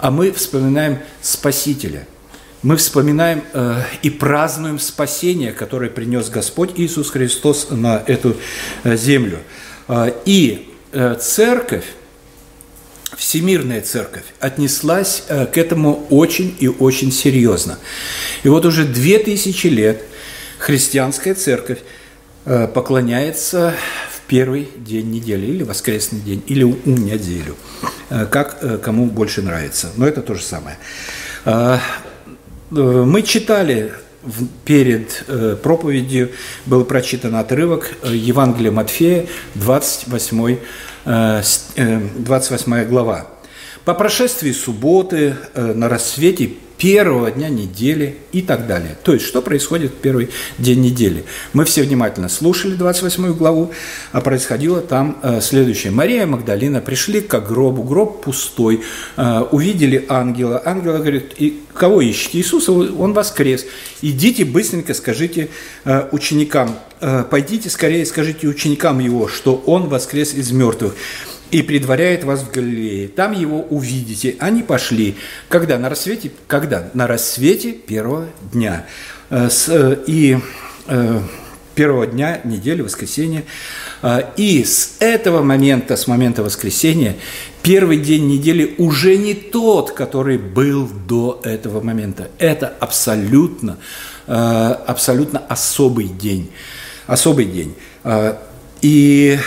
а 0.00 0.10
мы 0.10 0.32
вспоминаем 0.32 0.98
Спасителя. 1.22 2.08
Мы 2.62 2.76
вспоминаем 2.76 3.44
э, 3.52 3.82
и 4.02 4.10
празднуем 4.10 4.80
спасение, 4.80 5.52
которое 5.52 5.90
принес 5.90 6.28
Господь 6.28 6.72
Иисус 6.74 7.10
Христос 7.10 7.68
на 7.70 8.02
эту 8.04 8.36
э, 8.82 8.96
землю. 8.96 9.38
Э, 9.86 10.12
и 10.24 10.70
церковь, 11.20 11.84
Всемирная 13.16 13.80
Церковь 13.80 14.24
отнеслась 14.40 15.24
э, 15.28 15.46
к 15.46 15.58
этому 15.58 16.06
очень 16.10 16.54
и 16.58 16.68
очень 16.68 17.12
серьезно. 17.12 17.78
И 18.42 18.48
вот 18.48 18.64
уже 18.64 18.84
две 18.84 19.18
тысячи 19.18 19.68
лет 19.68 20.02
христианская 20.58 21.34
церковь 21.34 21.78
э, 22.44 22.68
поклоняется 22.68 23.74
в 24.10 24.20
первый 24.28 24.68
день 24.76 25.10
недели, 25.10 25.46
или 25.46 25.62
воскресный 25.62 26.20
день, 26.20 26.42
или 26.46 26.64
у 26.64 26.76
неделю, 26.84 27.56
э, 28.10 28.26
как 28.26 28.82
кому 28.82 29.06
больше 29.06 29.42
нравится. 29.42 29.90
Но 29.96 30.06
это 30.06 30.22
то 30.22 30.34
же 30.34 30.42
самое. 30.42 30.76
Мы 32.70 33.22
читали 33.22 33.92
перед 34.64 35.24
проповедью, 35.62 36.30
был 36.64 36.86
прочитан 36.86 37.36
отрывок 37.36 37.92
Евангелия 38.02 38.72
Матфея, 38.72 39.26
28 39.54 40.56
28 41.04 42.74
э, 42.74 42.84
глава. 42.86 43.26
По 43.84 43.94
прошествии 43.94 44.52
субботы 44.52 45.36
э, 45.54 45.72
на 45.74 45.88
рассвете 45.88 46.54
первого 46.84 47.30
дня 47.30 47.48
недели 47.48 48.16
и 48.32 48.42
так 48.42 48.66
далее. 48.66 48.94
То 49.02 49.14
есть, 49.14 49.24
что 49.24 49.40
происходит 49.40 49.92
в 49.92 49.94
первый 49.94 50.28
день 50.58 50.82
недели? 50.82 51.24
Мы 51.54 51.64
все 51.64 51.82
внимательно 51.82 52.28
слушали 52.28 52.74
28 52.74 53.32
главу, 53.32 53.72
а 54.12 54.20
происходило 54.20 54.82
там 54.82 55.16
э, 55.22 55.40
следующее. 55.40 55.92
Мария 55.92 56.26
Магдалина 56.26 56.82
пришли 56.82 57.22
к 57.22 57.40
гробу, 57.40 57.84
гроб 57.84 58.22
пустой, 58.22 58.82
увидели 59.50 60.04
ангела. 60.10 60.60
Ангел 60.62 60.92
говорит, 60.92 61.32
и 61.38 61.62
кого 61.72 62.02
ищете? 62.02 62.36
Иисуса, 62.36 62.70
он 62.72 63.14
воскрес. 63.14 63.64
Идите 64.02 64.44
быстренько 64.44 64.92
скажите 64.92 65.48
ученикам, 66.12 66.76
пойдите 67.30 67.70
скорее 67.70 68.04
скажите 68.04 68.46
ученикам 68.46 68.98
его, 68.98 69.26
что 69.26 69.62
он 69.64 69.88
воскрес 69.88 70.34
из 70.34 70.52
мертвых 70.52 70.94
и 71.54 71.62
предваряет 71.62 72.24
вас 72.24 72.40
в 72.40 72.50
Галилее. 72.50 73.06
Там 73.06 73.30
его 73.30 73.60
увидите. 73.60 74.34
Они 74.40 74.64
пошли. 74.64 75.14
Когда? 75.48 75.78
На 75.78 75.88
рассвете? 75.88 76.32
Когда? 76.48 76.90
На 76.94 77.06
рассвете 77.06 77.70
первого 77.70 78.26
дня. 78.52 78.86
Э, 79.30 79.48
э, 79.68 79.96
и 80.08 80.38
э, 80.88 81.20
первого 81.76 82.08
дня 82.08 82.40
недели, 82.42 82.82
воскресенья. 82.82 83.44
И 84.36 84.64
с 84.64 84.96
этого 84.98 85.42
момента, 85.42 85.96
с 85.96 86.08
момента 86.08 86.42
воскресенья, 86.42 87.14
первый 87.62 87.98
день 87.98 88.26
недели 88.26 88.74
уже 88.78 89.16
не 89.16 89.34
тот, 89.34 89.92
который 89.92 90.38
был 90.38 90.88
до 90.88 91.40
этого 91.44 91.80
момента. 91.80 92.30
Это 92.38 92.74
абсолютно, 92.80 93.78
абсолютно 94.26 95.38
особый 95.48 96.08
день. 96.08 96.50
Особый 97.06 97.46
день. 97.46 97.74
И 98.82 99.38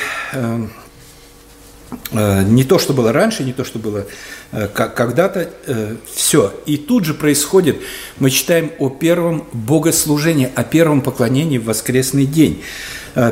не 2.11 2.63
то, 2.63 2.79
что 2.79 2.93
было 2.93 3.11
раньше, 3.13 3.43
не 3.43 3.53
то, 3.53 3.63
что 3.63 3.79
было 3.79 4.05
э, 4.51 4.67
когда-то, 4.67 5.49
э, 5.65 5.95
все. 6.13 6.53
И 6.65 6.77
тут 6.77 7.05
же 7.05 7.13
происходит, 7.13 7.77
мы 8.19 8.29
читаем 8.29 8.71
о 8.79 8.89
первом 8.89 9.47
богослужении, 9.53 10.49
о 10.53 10.63
первом 10.63 11.01
поклонении 11.01 11.57
в 11.57 11.65
воскресный 11.65 12.25
день. 12.25 12.63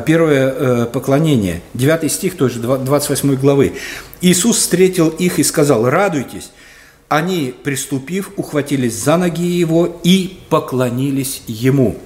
Первое 0.04 0.86
поклонение, 0.86 1.62
9 1.74 2.10
стих 2.10 2.36
той 2.36 2.50
же 2.50 2.58
28 2.58 3.36
главы. 3.36 3.74
Иисус 4.20 4.56
встретил 4.56 5.10
их 5.10 5.38
и 5.38 5.44
сказал, 5.44 5.88
радуйтесь. 5.88 6.50
Они, 7.08 7.54
приступив, 7.62 8.32
ухватились 8.36 8.94
за 8.94 9.16
ноги 9.16 9.46
его 9.46 10.00
и 10.02 10.40
поклонились 10.48 11.42
ему 11.46 11.96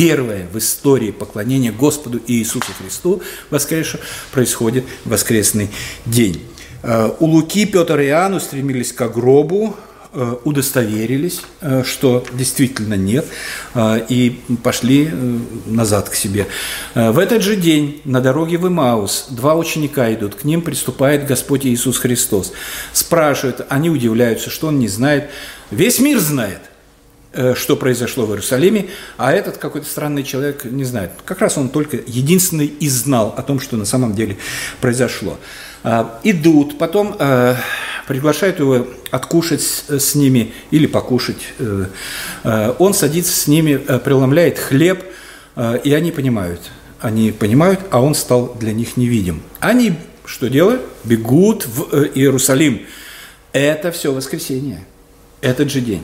первое 0.00 0.46
в 0.50 0.56
истории 0.56 1.10
поклонения 1.10 1.72
Господу 1.72 2.22
Иисусу 2.26 2.72
Христу 2.78 3.20
воскресшему 3.50 4.02
происходит 4.32 4.86
в 5.04 5.10
воскресный 5.10 5.68
день. 6.06 6.40
Э, 6.82 7.10
у 7.20 7.26
Луки 7.26 7.66
Петр 7.66 8.00
и 8.00 8.06
Иоанн 8.06 8.32
устремились 8.32 8.94
к 8.94 9.06
гробу, 9.08 9.76
э, 10.14 10.36
удостоверились, 10.44 11.42
э, 11.60 11.82
что 11.84 12.24
действительно 12.32 12.94
нет, 12.94 13.26
и 14.08 14.40
пошли 14.62 15.10
назад 15.66 16.08
к 16.08 16.14
себе. 16.14 16.46
В 16.94 17.18
этот 17.18 17.42
же 17.42 17.54
день 17.54 18.00
на 18.06 18.22
дороге 18.22 18.56
в 18.56 18.66
Имаус 18.66 19.26
два 19.28 19.54
ученика 19.54 20.10
идут, 20.14 20.34
к 20.34 20.44
ним 20.44 20.62
приступает 20.62 21.26
Господь 21.26 21.66
Иисус 21.66 21.98
Христос. 21.98 22.54
Спрашивают, 22.94 23.66
они 23.68 23.90
удивляются, 23.90 24.48
что 24.48 24.68
он 24.68 24.78
не 24.78 24.88
знает. 24.88 25.28
Весь 25.70 25.98
мир 25.98 26.20
знает. 26.20 26.69
Э, 27.32 27.54
что 27.54 27.76
произошло 27.76 28.26
в 28.26 28.30
Иерусалиме, 28.30 28.88
а 29.16 29.32
этот 29.32 29.56
какой-то 29.56 29.86
странный 29.86 30.24
человек 30.24 30.64
не 30.64 30.82
знает. 30.82 31.12
Как 31.24 31.38
раз 31.38 31.56
он 31.58 31.68
только 31.68 31.96
единственный 31.96 32.66
и 32.66 32.88
знал 32.88 33.32
о 33.36 33.42
том, 33.42 33.60
что 33.60 33.76
на 33.76 33.84
самом 33.84 34.16
деле 34.16 34.36
произошло. 34.80 35.38
А, 35.84 36.18
идут, 36.24 36.76
потом 36.76 37.14
э, 37.16 37.54
приглашают 38.08 38.58
его 38.58 38.84
откушать 39.12 39.62
с 39.62 40.16
ними 40.16 40.52
или 40.72 40.88
покушать. 40.88 41.36
Э, 41.60 42.74
он 42.80 42.94
садится 42.94 43.32
с 43.32 43.46
ними, 43.46 43.76
преломляет 43.76 44.58
хлеб, 44.58 45.04
и 45.84 45.92
они 45.92 46.10
понимают. 46.10 46.60
Они 46.98 47.30
понимают, 47.30 47.78
а 47.92 48.02
он 48.02 48.16
стал 48.16 48.56
для 48.58 48.72
них 48.72 48.96
невидим. 48.96 49.44
Они 49.60 49.94
что 50.24 50.48
делают? 50.48 50.82
Бегут 51.04 51.64
в 51.64 52.08
Иерусалим. 52.12 52.86
Это 53.52 53.92
все 53.92 54.12
воскресенье, 54.12 54.84
этот 55.40 55.70
же 55.70 55.80
день 55.80 56.02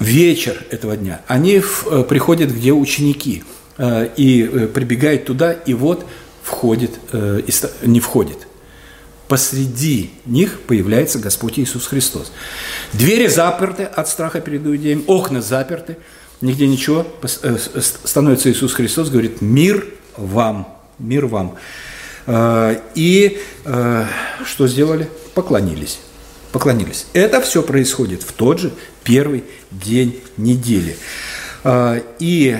вечер 0.00 0.64
этого 0.70 0.96
дня, 0.96 1.20
они 1.26 1.56
э, 1.60 2.04
приходят, 2.08 2.50
где 2.50 2.72
ученики, 2.72 3.44
э, 3.78 4.08
и 4.16 4.42
э, 4.42 4.66
прибегают 4.68 5.24
туда, 5.24 5.52
и 5.52 5.74
вот 5.74 6.06
входит, 6.42 6.92
не 7.82 7.98
входит. 7.98 8.46
посреди 9.28 10.10
них 10.24 10.60
появляется 10.60 11.18
Господь 11.18 11.58
Иисус 11.58 11.86
Христос. 11.86 12.32
Двери 12.92 13.26
заперты 13.26 13.82
от 13.82 14.08
страха 14.08 14.40
перед 14.40 14.64
иудеями, 14.64 15.02
окна 15.06 15.42
заперты, 15.42 15.96
нигде 16.40 16.68
ничего. 16.68 17.06
Становится 18.04 18.50
Иисус 18.50 18.74
Христос, 18.74 19.10
говорит, 19.10 19.40
мир 19.40 19.86
вам, 20.16 20.68
мир 20.98 21.26
вам. 21.26 21.56
И 22.94 23.40
что 24.44 24.68
сделали? 24.68 25.08
Поклонились. 25.34 25.98
Поклонились. 26.56 27.04
Это 27.12 27.42
все 27.42 27.62
происходит 27.62 28.22
в 28.22 28.32
тот 28.32 28.58
же 28.58 28.72
первый 29.04 29.44
день 29.70 30.22
недели. 30.38 30.96
И 32.18 32.58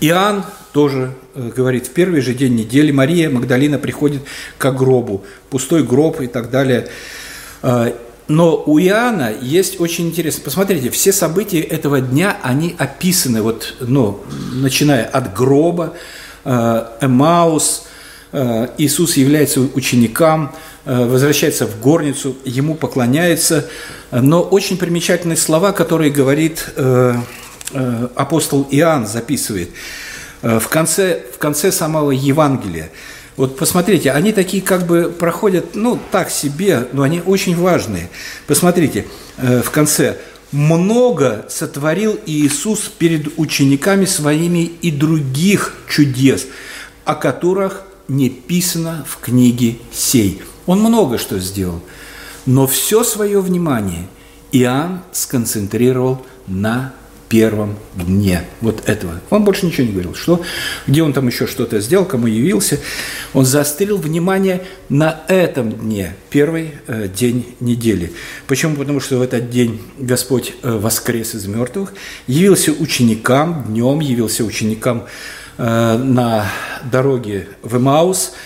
Иоанн 0.00 0.44
тоже 0.72 1.14
э, 1.34 1.50
говорит, 1.54 1.88
в 1.88 1.90
первый 1.90 2.20
же 2.20 2.32
день 2.32 2.54
недели 2.54 2.92
Мария 2.92 3.28
Магдалина 3.28 3.78
приходит 3.78 4.22
к 4.56 4.70
гробу, 4.70 5.24
пустой 5.50 5.82
гроб 5.82 6.20
и 6.20 6.26
так 6.26 6.50
далее. 6.50 6.88
Э, 7.62 7.92
но 8.28 8.62
у 8.64 8.78
Иоанна 8.78 9.32
есть 9.42 9.80
очень 9.80 10.06
интересно. 10.06 10.42
Посмотрите, 10.44 10.90
все 10.90 11.12
события 11.12 11.60
этого 11.60 12.00
дня, 12.00 12.36
они 12.42 12.76
описаны, 12.78 13.42
вот, 13.42 13.74
ну, 13.80 14.20
начиная 14.52 15.04
от 15.04 15.34
гроба, 15.34 15.94
э, 16.44 16.84
Эмаус, 17.00 17.86
Иисус 18.78 19.16
является 19.16 19.60
ученикам, 19.60 20.54
возвращается 20.84 21.66
в 21.66 21.80
горницу, 21.80 22.36
ему 22.44 22.74
поклоняется. 22.74 23.68
Но 24.10 24.42
очень 24.42 24.78
примечательные 24.78 25.36
слова, 25.36 25.72
которые 25.72 26.10
говорит 26.10 26.66
апостол 28.16 28.66
Иоанн, 28.70 29.06
записывает– 29.06 29.70
Э, 30.42 30.58
в 30.58 30.68
конце, 30.68 31.22
в 31.34 31.38
конце 31.38 31.70
самого 31.70 32.10
Евангелия. 32.12 32.90
Вот 33.36 33.58
посмотрите, 33.58 34.10
они 34.12 34.32
такие 34.32 34.62
как 34.62 34.86
бы 34.86 35.10
проходят, 35.10 35.74
ну, 35.74 35.98
так 36.10 36.30
себе, 36.30 36.88
но 36.92 37.02
они 37.02 37.22
очень 37.24 37.56
важные. 37.56 38.08
Посмотрите, 38.46 39.06
э, 39.38 39.62
в 39.62 39.70
конце. 39.70 40.16
«Много 40.52 41.46
сотворил 41.48 42.18
Иисус 42.26 42.90
перед 42.98 43.38
учениками 43.38 44.04
своими 44.04 44.64
и 44.64 44.90
других 44.90 45.76
чудес, 45.88 46.48
о 47.04 47.14
которых 47.14 47.82
не 48.08 48.30
писано 48.30 49.06
в 49.08 49.18
книге 49.20 49.76
сей». 49.92 50.42
Он 50.70 50.78
много 50.78 51.18
что 51.18 51.40
сделал, 51.40 51.80
но 52.46 52.68
все 52.68 53.02
свое 53.02 53.40
внимание 53.40 54.06
Иоанн 54.52 55.00
сконцентрировал 55.10 56.24
на 56.46 56.94
первом 57.28 57.74
дне 57.96 58.44
вот 58.60 58.88
этого. 58.88 59.20
Он 59.30 59.42
больше 59.42 59.66
ничего 59.66 59.88
не 59.88 59.92
говорил. 59.92 60.14
Что, 60.14 60.42
где 60.86 61.02
он 61.02 61.12
там 61.12 61.26
еще 61.26 61.48
что-то 61.48 61.80
сделал, 61.80 62.04
кому 62.04 62.28
явился. 62.28 62.78
Он 63.34 63.44
заострил 63.44 63.96
внимание 63.96 64.64
на 64.88 65.24
этом 65.26 65.72
дне, 65.72 66.14
первый 66.28 66.74
э, 66.86 67.08
день 67.08 67.56
недели. 67.58 68.12
Почему? 68.46 68.76
Потому 68.76 69.00
что 69.00 69.18
в 69.18 69.22
этот 69.22 69.50
день 69.50 69.80
Господь 69.98 70.54
э, 70.62 70.70
воскрес 70.70 71.34
из 71.34 71.46
мертвых, 71.46 71.94
явился 72.28 72.70
ученикам 72.70 73.64
днем, 73.66 73.98
явился 73.98 74.44
ученикам 74.44 75.06
э, 75.58 75.96
на 75.98 76.46
дороге 76.92 77.48
в 77.62 77.76
Эмаус– 77.76 78.34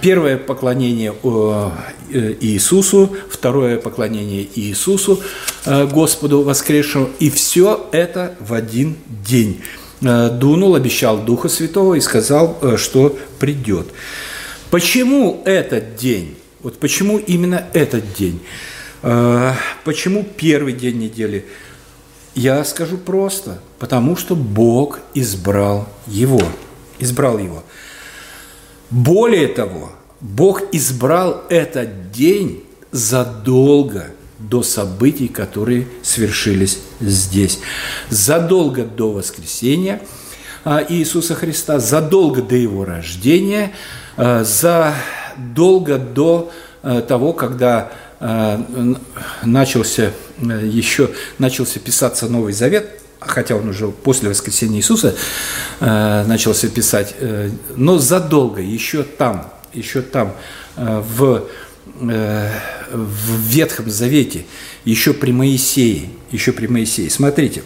первое 0.00 0.38
поклонение 0.38 1.12
э, 1.22 2.34
Иисусу, 2.40 3.14
второе 3.28 3.78
поклонение 3.78 4.46
Иисусу, 4.54 5.20
э, 5.66 5.86
Господу 5.86 6.42
воскресшему, 6.42 7.10
и 7.18 7.30
все 7.30 7.88
это 7.92 8.34
в 8.40 8.54
один 8.54 8.96
день. 9.06 9.62
Дунул, 10.00 10.76
обещал 10.76 11.18
Духа 11.18 11.50
Святого 11.50 11.92
и 11.94 12.00
сказал, 12.00 12.58
что 12.78 13.18
придет. 13.38 13.88
Почему 14.70 15.42
этот 15.44 15.96
день? 15.96 16.36
Вот 16.62 16.78
почему 16.78 17.18
именно 17.18 17.64
этот 17.74 18.14
день? 18.14 18.40
Почему 19.84 20.26
первый 20.38 20.72
день 20.72 21.00
недели? 21.00 21.44
Я 22.34 22.64
скажу 22.64 22.96
просто, 22.96 23.60
потому 23.78 24.16
что 24.16 24.34
Бог 24.34 25.00
избрал 25.12 25.86
его. 26.06 26.40
Избрал 26.98 27.38
его. 27.38 27.62
Более 28.90 29.48
того, 29.48 29.92
Бог 30.20 30.62
избрал 30.72 31.44
этот 31.48 32.10
день 32.10 32.64
задолго 32.90 34.06
до 34.38 34.62
событий, 34.62 35.28
которые 35.28 35.86
свершились 36.02 36.78
здесь. 37.00 37.60
Задолго 38.08 38.84
до 38.84 39.12
воскресения 39.12 40.00
а, 40.64 40.84
Иисуса 40.88 41.34
Христа, 41.34 41.78
задолго 41.78 42.42
до 42.42 42.56
Его 42.56 42.84
рождения, 42.84 43.72
а, 44.16 44.44
задолго 44.44 45.98
до 45.98 46.50
а, 46.82 47.00
того, 47.02 47.32
когда 47.32 47.92
начался 49.42 50.12
еще 50.38 51.08
начался 51.38 51.80
писаться 51.80 52.28
Новый 52.28 52.52
Завет, 52.52 52.99
хотя 53.20 53.54
он 53.54 53.68
уже 53.68 53.88
после 53.88 54.28
воскресения 54.28 54.78
Иисуса 54.78 55.14
э, 55.80 56.24
начался 56.26 56.68
писать, 56.68 57.14
э, 57.18 57.50
но 57.76 57.98
задолго, 57.98 58.60
еще 58.60 59.02
там, 59.02 59.52
еще 59.72 60.02
там, 60.02 60.34
э, 60.76 61.02
в, 61.16 61.46
э, 62.00 62.50
в 62.92 63.40
Ветхом 63.48 63.90
Завете, 63.90 64.44
еще 64.84 65.12
при 65.12 65.32
Моисее, 65.32 66.10
еще 66.30 66.52
при 66.52 66.66
Моисее. 66.66 67.10
Смотрите, 67.10 67.62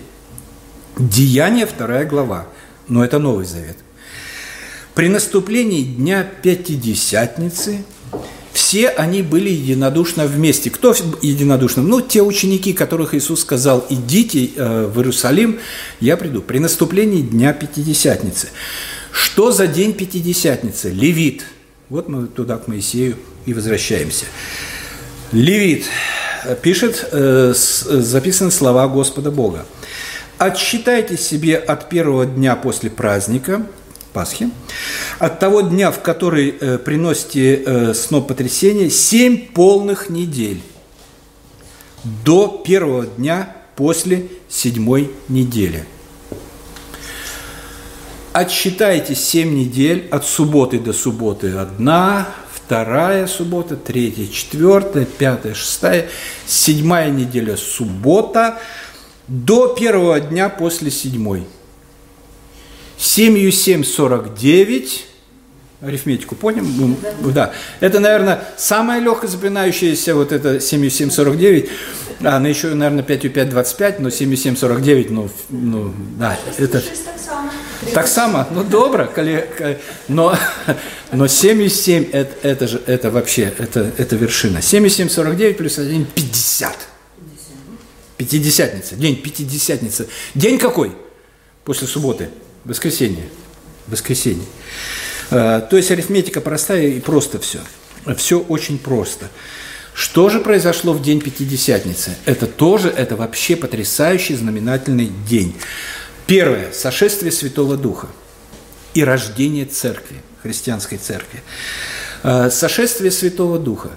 Деяние, 0.99 1.67
вторая 1.67 2.05
глава, 2.05 2.47
но 2.88 3.05
это 3.05 3.19
Новый 3.19 3.47
Завет. 3.47 3.77
При 4.95 5.09
наступлении 5.09 5.83
Дня 5.83 6.25
Пятидесятницы 6.43 7.85
все 8.55 8.88
они 8.88 9.23
были 9.23 9.51
единодушно 9.51 10.27
вместе. 10.27 10.71
Кто 10.71 10.95
единодушно? 11.21 11.83
Ну, 11.83 12.01
те 12.01 12.23
ученики, 12.23 12.73
которых 12.73 13.14
Иисус 13.14 13.40
сказал, 13.40 13.85
идите 13.90 14.51
э, 14.55 14.87
в 14.87 14.97
Иерусалим, 14.99 15.59
я 16.01 16.17
приду. 16.17 16.40
При 16.40 16.59
наступлении 16.59 17.21
Дня 17.21 17.53
Пятидесятницы. 17.53 18.49
Что 19.11 19.51
за 19.51 19.67
день 19.67 19.93
Пятидесятницы? 19.93 20.90
Левит. 20.90 21.45
Вот 21.88 22.09
мы 22.09 22.29
туда 22.29 22.57
к 22.57 22.69
Моисею 22.69 23.17
и 23.45 23.53
возвращаемся. 23.53 24.27
Левит 25.33 25.85
пишет, 26.62 27.09
э, 27.11 27.53
записаны 27.55 28.51
слова 28.51 28.87
Господа 28.87 29.31
Бога. 29.31 29.67
«Отсчитайте 30.38 31.17
себе 31.17 31.57
от 31.57 31.88
первого 31.88 32.27
дня 32.27 32.57
после 32.57 32.90
праздника, 32.90 33.67
Пасхи, 34.14 34.50
от 35.18 35.40
того 35.40 35.62
дня, 35.62 35.90
в 35.90 36.00
который 36.00 36.55
э, 36.61 36.79
приносите 36.79 37.57
э, 37.57 37.94
сноп 37.94 38.29
потрясения, 38.29 38.88
семь 38.88 39.48
полных 39.48 40.09
недель. 40.09 40.62
До 42.24 42.62
первого 42.64 43.07
дня 43.07 43.57
после 43.74 44.29
седьмой 44.48 45.11
недели. 45.29 45.85
Отсчитайте 48.33 49.16
семь 49.16 49.53
недель 49.53 50.07
от 50.12 50.24
субботы 50.24 50.79
до 50.79 50.92
субботы. 50.92 51.50
Одна, 51.50 52.29
вторая 52.53 53.27
суббота, 53.27 53.74
третья, 53.74 54.29
четвертая, 54.29 55.07
пятая, 55.07 55.55
шестая, 55.55 56.09
седьмая 56.46 57.11
неделя 57.11 57.57
суббота 57.57 58.61
до 59.27 59.74
первого 59.74 60.20
дня 60.20 60.48
после 60.48 60.92
седьмой– 60.92 61.48
7 63.05 63.51
7 63.51 63.85
49, 63.85 65.07
арифметику 65.83 66.35
понял? 66.37 66.64
Ну, 66.64 66.97
да. 67.33 67.53
Это, 67.81 68.01
наверное, 68.01 68.43
самая 68.57 68.99
легко 68.99 69.27
запоминающаяся 69.27 70.14
вот 70.14 70.33
это 70.33 70.59
7 70.59 70.88
7 70.88 71.11
49. 71.11 71.69
А, 72.23 72.38
ну 72.38 72.49
еще, 72.49 72.69
наверное, 72.69 73.05
5 73.05 73.33
5 73.33 73.51
25, 73.51 74.01
но 74.01 74.09
7 74.09 74.35
7 74.35 74.57
49, 74.57 75.11
ну, 75.11 75.29
ну 75.51 75.95
да, 76.19 76.38
это... 76.57 76.83
Так 77.93 78.07
само, 78.07 78.47
ну 78.51 78.64
добро, 78.64 79.11
но, 80.09 80.35
но 81.12 81.27
7 81.27 81.69
7 81.69 82.07
это, 82.11 82.49
это 82.49 82.67
же, 82.67 82.81
это 82.87 83.11
вообще, 83.11 83.53
это, 83.59 83.93
это 83.99 84.17
вершина. 84.17 84.62
7 84.62 84.88
7 84.88 85.09
49 85.11 85.59
плюс 85.59 85.79
1 85.79 86.07
50. 86.07 86.79
Пятидесятница, 88.17 88.95
день 88.95 89.21
пятидесятницы. 89.21 90.09
День 90.35 90.59
какой? 90.59 90.93
После 91.64 91.87
субботы. 91.87 92.31
Воскресенье. 92.64 93.29
Воскресенье. 93.87 94.46
А, 95.31 95.61
то 95.61 95.77
есть 95.77 95.90
арифметика 95.90 96.40
простая 96.40 96.88
и 96.88 97.00
просто 97.00 97.38
все. 97.38 97.61
Все 98.16 98.40
очень 98.40 98.79
просто. 98.79 99.29
Что 99.94 100.29
же 100.29 100.40
произошло 100.40 100.92
в 100.92 101.03
день 101.03 101.20
Пятидесятницы? 101.20 102.16
Это 102.24 102.46
тоже, 102.46 102.88
это 102.88 103.16
вообще 103.16 103.55
потрясающий 103.55 104.35
знаменательный 104.35 105.12
день. 105.29 105.55
Первое– 106.27 106.72
сошествие 106.72 107.31
Святого 107.31 107.77
Духа 107.77 108.09
и 108.94 109.05
рождение 109.05 109.66
церкви, 109.66 110.16
христианской 110.42 110.98
церкви. 110.98 111.42
А, 112.22 112.50
сошествие 112.50 113.11
Святого 113.11 113.59
Духа, 113.59 113.90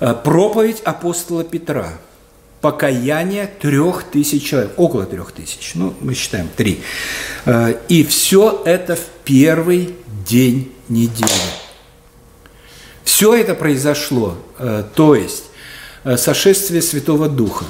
а, 0.00 0.14
проповедь 0.14 0.80
апостола 0.80 1.44
Петра– 1.44 1.92
покаяние 2.60 3.46
трех 3.46 4.04
тысяч 4.04 4.44
человек, 4.44 4.72
около 4.76 5.06
трех 5.06 5.32
тысяч, 5.32 5.72
ну, 5.74 5.94
мы 6.00 6.14
считаем 6.14 6.48
три. 6.56 6.80
Э, 7.44 7.74
и 7.88 8.04
все 8.04 8.62
это 8.64 8.96
в 8.96 9.04
первый 9.24 9.94
день 10.26 10.72
недели. 10.88 11.30
Все 13.04 13.34
это 13.34 13.54
произошло, 13.54 14.36
э, 14.58 14.84
то 14.94 15.14
есть 15.14 15.44
э, 16.04 16.16
сошествие 16.16 16.82
Святого 16.82 17.28
Духа, 17.28 17.64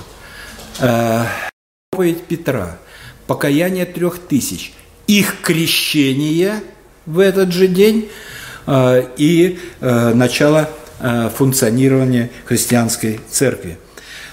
проповедь 1.91 2.25
Петра, 2.25 2.79
покаяние 3.27 3.87
трех 3.87 4.19
тысяч, 4.19 4.73
их 5.07 5.41
крещение 5.41 6.63
в 7.07 7.19
этот 7.19 7.53
же 7.53 7.67
день 7.67 8.11
и 9.17 9.59
начало 9.81 10.69
функционирования 11.35 12.31
христианской 12.45 13.21
церкви. 13.31 13.79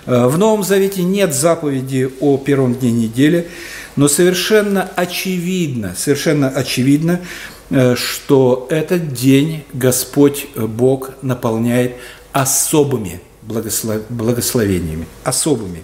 В 0.06 0.38
Новом 0.38 0.64
Завете 0.64 1.02
нет 1.04 1.34
заповеди 1.34 2.12
о 2.20 2.38
первом 2.38 2.76
дне 2.76 2.92
недели, 2.92 3.48
но 3.96 4.10
совершенно 4.10 4.90
очевидно, 4.96 5.96
совершенно 5.98 6.50
очевидно, 6.50 7.22
э, 7.70 7.96
что 7.96 8.68
этот 8.70 9.14
день 9.14 9.64
Господь 9.72 10.48
э, 10.56 10.66
Бог 10.66 11.12
наполняет 11.22 11.96
особыми 12.34 13.22
благословениями, 13.44 15.08
особыми, 15.24 15.84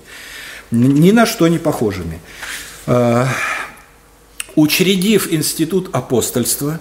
ни 0.72 1.12
на 1.12 1.26
что 1.26 1.48
не 1.48 1.58
похожими. 1.58 2.20
Э, 2.88 3.26
учредив 4.56 5.32
институт 5.32 5.90
апостольства, 5.94 6.80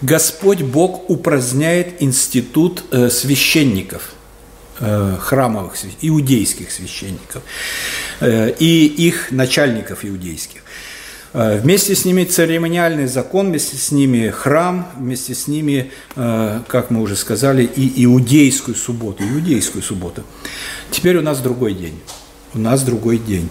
Господь 0.00 0.62
Бог 0.62 1.10
упраздняет 1.10 2.02
институт 2.02 2.84
священников– 3.10 4.12
Э, 4.23 4.23
храмовых, 4.78 5.74
иудейских 6.00 6.70
священников 6.70 7.42
э, 8.20 8.52
и 8.58 8.86
их 8.86 9.30
начальников 9.30 10.04
иудейских. 10.04 10.62
Э, 11.32 11.58
вместе 11.58 11.94
с 11.94 12.04
ними 12.04 12.24
церемониальный 12.24 13.06
закон, 13.06 13.48
вместе 13.48 13.76
с 13.76 13.92
ними 13.92 14.30
храм, 14.30 14.90
вместе 14.96 15.34
с 15.34 15.46
ними, 15.46 15.90
как 16.14 16.90
мы 16.90 17.02
уже 17.02 17.16
сказали, 17.16 17.64
и 17.64 18.04
иудейскую 18.04 18.74
субботу, 18.74 19.22
иудейскую 19.22 19.82
субботу. 19.82 20.24
Теперь 20.90 21.16
у 21.16 21.22
нас 21.22 21.40
другой 21.40 21.74
день. 21.74 22.00
У 22.54 22.58
нас 22.60 22.82
другой 22.82 23.18
день. 23.18 23.48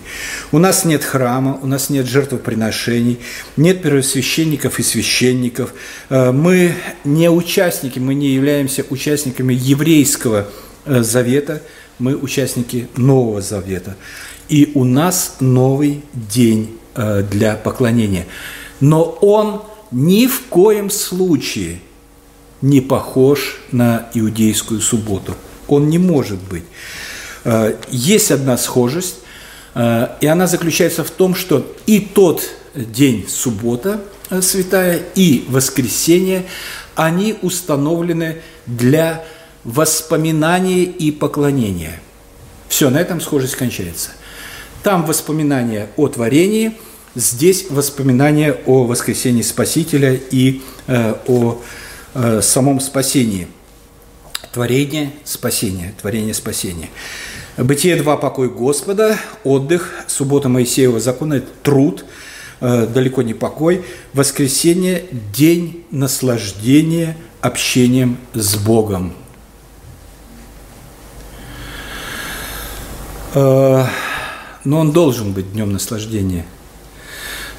У 0.54 0.60
нас 0.60 0.86
нет 0.86 1.04
храма, 1.04 1.60
у 1.62 1.68
нас 1.68 1.90
нет 1.90 2.06
жертвоприношений, 2.06 3.20
нет 3.58 3.82
первосвященников 3.82 4.80
и 4.80 4.84
священников. 4.84 5.74
Мы 6.10 6.74
не 7.04 7.30
участники, 7.30 8.00
мы 8.00 8.14
не 8.14 8.30
являемся 8.30 8.86
участниками 8.90 9.54
еврейского 9.54 10.48
Э, 10.48 10.73
Завета, 10.86 11.62
мы 12.00 12.16
участники 12.16 12.88
Нового 12.96 13.42
Завета. 13.42 13.96
И 14.50 14.72
у 14.76 14.84
нас 14.84 15.38
новый 15.40 16.04
день 16.14 16.78
э, 16.96 17.24
для 17.24 17.56
поклонения. 17.56 18.26
Но 18.80 19.04
он 19.22 19.64
ни 19.92 20.28
в 20.28 20.44
коем 20.48 20.90
случае 20.90 21.80
не 22.62 22.82
похож 22.82 23.60
на 23.72 24.10
иудейскую 24.14 24.82
субботу. 24.82 25.36
Он 25.68 25.90
не 25.90 25.98
может 25.98 26.40
быть. 26.40 26.64
Э, 27.44 27.76
есть 27.90 28.32
одна 28.32 28.58
схожесть, 28.58 29.18
и 29.76 30.28
она 30.28 30.46
заключается 30.46 31.04
в 31.04 31.10
том, 31.10 31.34
что 31.34 31.66
и 31.88 32.00
тот 32.00 32.44
день 32.76 33.26
суббота 33.28 34.00
святая, 34.42 35.02
и 35.16 35.46
воскресенье, 35.48 36.46
они 36.96 37.36
установлены 37.42 38.42
для 38.66 39.26
воспоминание 39.64 40.84
и 40.84 41.12
поклонение. 41.12 42.00
Все, 42.68 42.90
на 42.90 42.98
этом 43.00 43.22
схожесть 43.22 43.56
кончается. 43.56 44.12
Там 44.82 45.06
воспоминания 45.06 45.90
о 45.96 46.08
творении, 46.08 46.74
здесь 47.16 47.68
воспоминания 47.70 48.54
о 48.66 48.84
воскресении 48.84 49.42
Спасителя 49.42 50.14
и 50.14 50.62
э, 50.88 51.16
о 51.28 51.62
э, 52.14 52.42
самом 52.42 52.80
спасении. 52.80 53.48
Творение, 54.52 55.12
спасение, 55.24 55.94
творение, 56.00 56.34
спасение. 56.34 56.90
Бытие 57.58 57.96
два 57.96 58.18
покой 58.18 58.50
Господа, 58.50 59.18
отдых, 59.44 59.92
суббота 60.08 60.50
Моисеева 60.50 61.00
закона– 61.00 61.34
это 61.36 61.48
труд, 61.62 62.04
э, 62.60 62.88
далеко 62.88 63.22
не 63.22 63.34
покой. 63.34 63.86
Воскресенье– 64.14 65.06
день 65.34 65.86
наслаждения 65.92 67.16
общением 67.42 68.18
с 68.34 68.56
Богом, 68.56 69.14
но 73.36 74.80
он 74.80 74.92
должен 74.92 75.34
быть 75.34 75.52
днем 75.54 75.72
наслаждения. 75.72 76.46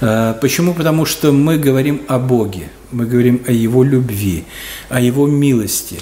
Э, 0.00 0.34
почему? 0.40 0.74
Потому 0.74 1.06
что 1.06 1.32
мы 1.32 1.58
говорим 1.58 2.02
о 2.08 2.18
Боге, 2.18 2.68
мы 2.90 3.06
говорим 3.06 3.42
о 3.46 3.52
Его 3.52 3.82
любви, 3.82 4.44
о 4.88 5.00
Его 5.00 5.26
милости, 5.26 6.00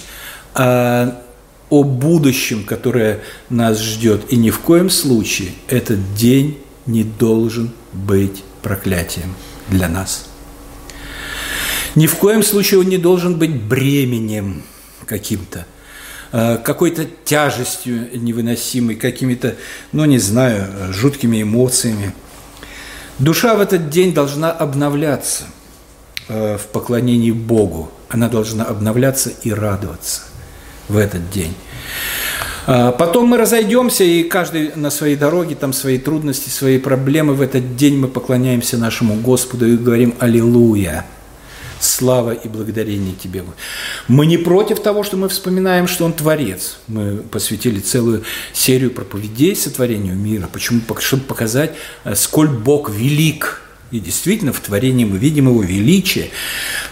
о, 0.55 1.23
о 1.71 1.83
будущем, 1.85 2.65
которое 2.65 3.21
нас 3.49 3.81
ждет. 3.81 4.33
И 4.33 4.37
ни 4.37 4.51
в 4.51 4.61
коем 4.61 4.91
случае 4.91 5.51
этот 5.69 6.15
день 6.15 6.59
не 6.87 7.05
должен 7.05 7.71
быть 7.93 8.43
проклятием 8.63 9.35
для 9.69 9.89
нас. 9.89 10.29
Ни 11.95 12.07
в 12.07 12.17
коем 12.17 12.43
случае 12.43 12.81
он 12.81 12.89
не 12.89 12.99
должен 12.99 13.39
быть 13.39 13.63
бременем 13.63 14.63
каким-то. 15.07 15.67
Э, 16.33 16.57
какой-то 16.57 17.05
тяжестью 17.25 18.09
невыносимой, 18.19 18.95
какими-то, 18.95 19.55
ну 19.93 20.07
не 20.07 20.19
знаю, 20.19 20.67
жуткими 20.91 21.43
эмоциями. 21.43 22.15
Душа 23.19 23.55
в 23.55 23.61
этот 23.61 23.91
день 23.91 24.15
должна 24.15 24.51
обновляться 24.51 25.45
э, 26.29 26.57
в 26.57 26.67
поклонении 26.69 27.33
Богу. 27.33 27.91
Она 28.09 28.31
должна 28.31 28.65
обновляться 28.65 29.31
и 29.43 29.53
радоваться 29.53 30.23
в 30.89 30.97
этот 30.97 31.31
день. 31.31 31.55
Э, 32.67 32.93
потом 32.99 33.27
мы 33.27 33.37
разойдемся, 33.37 34.03
и 34.03 34.23
каждый 34.23 34.73
на 34.75 34.91
своей 34.91 35.17
дороге, 35.17 35.55
там 35.55 35.75
свои 35.75 35.99
трудности, 35.99 36.49
свои 36.49 36.79
проблемы. 36.79 37.35
В 37.35 37.43
этот 37.43 37.77
день 37.77 37.99
мы 37.99 38.09
поклоняемся 38.09 38.79
нашему 38.79 39.17
Господу 39.17 39.67
и 39.67 39.77
говорим 39.77 40.15
«Аллилуйя» 40.19 41.05
слава 41.85 42.33
и 42.33 42.49
благодарение 42.49 43.15
Тебе. 43.15 43.45
Мы 44.09 44.27
не 44.27 44.39
против 44.39 44.81
того, 44.81 45.03
что 45.03 45.17
мы 45.17 45.29
вспоминаем, 45.29 45.89
что 45.89 46.05
Он 46.05 46.13
Творец. 46.13 46.79
Мы 46.89 47.17
посвятили 47.17 47.81
целую 47.81 48.25
серию 48.53 48.91
проповедей 48.91 49.55
сотворению 49.57 50.17
мира. 50.17 50.49
Почему? 50.53 50.81
Чтобы 50.99 51.25
показать, 51.25 51.73
э, 52.05 52.15
сколь 52.15 52.49
Бог 52.49 52.91
велик. 52.91 53.63
И 53.91 54.01
действительно, 54.01 54.55
в 54.55 54.61
творении 54.61 55.05
мы 55.05 55.19
видим 55.19 55.49
Его 55.49 55.63
величие. 55.63 56.31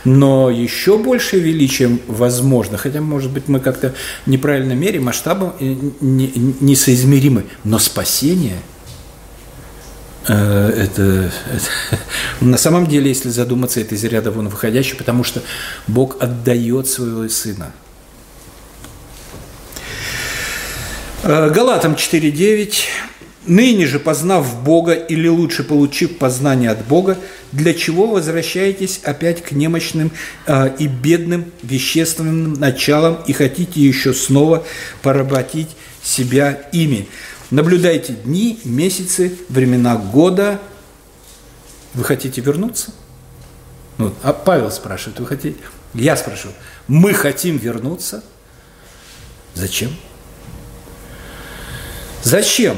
Но 0.04 0.50
еще 0.50 0.98
большее 0.98 1.40
величие 1.40 1.98
возможно, 2.06 2.76
хотя, 2.76 3.00
может 3.00 3.30
быть, 3.30 3.48
мы 3.48 3.60
как-то 3.60 3.94
неправильно 4.26 4.74
меряем, 4.74 5.04
масштабом 5.04 5.54
э, 5.60 5.74
несоизмеримы. 6.00 7.44
Но 7.64 7.78
спасение– 7.78 8.58
это, 10.30 10.72
это 10.76 11.32
на 12.40 12.56
самом 12.56 12.86
деле, 12.86 13.08
если 13.08 13.30
задуматься, 13.30 13.80
это 13.80 13.94
из 13.94 14.04
ряда 14.04 14.30
вон 14.30 14.48
выходящий, 14.48 14.96
потому 14.96 15.24
что 15.24 15.42
Бог 15.86 16.22
отдает 16.22 16.88
своего 16.88 17.28
Сына. 17.28 17.72
Э, 21.22 21.50
Галатам 21.50 21.94
4.9. 21.94 22.74
«Ныне 23.46 23.86
же, 23.86 23.98
познав 23.98 24.62
Бога, 24.62 24.92
или 24.92 25.26
лучше 25.26 25.64
получив 25.64 26.18
познание 26.18 26.70
от 26.70 26.84
Бога, 26.84 27.18
для 27.52 27.72
чего 27.72 28.06
возвращаетесь 28.06 29.00
опять 29.02 29.42
к 29.42 29.52
немощным 29.52 30.12
э, 30.46 30.70
и 30.78 30.86
бедным 30.86 31.46
вещественным 31.62 32.52
началам 32.52 33.18
и 33.26 33.32
хотите 33.32 33.80
еще 33.80 34.12
снова 34.12 34.64
поработить 35.02 35.70
себя 36.02 36.68
ими?» 36.72 37.08
Наблюдайте 37.50 38.12
дни, 38.12 38.60
месяцы, 38.64 39.36
времена 39.48 39.96
года. 39.96 40.60
Вы 41.94 42.04
хотите 42.04 42.40
вернуться? 42.40 42.92
Ну, 43.98 44.14
а 44.22 44.32
Павел 44.32 44.70
спрашивает, 44.70 45.18
вы 45.18 45.26
хотите? 45.26 45.56
Я 45.92 46.16
спрашиваю, 46.16 46.54
мы 46.86 47.12
хотим 47.12 47.56
вернуться? 47.56 48.22
Зачем? 49.54 49.90
Зачем? 52.22 52.76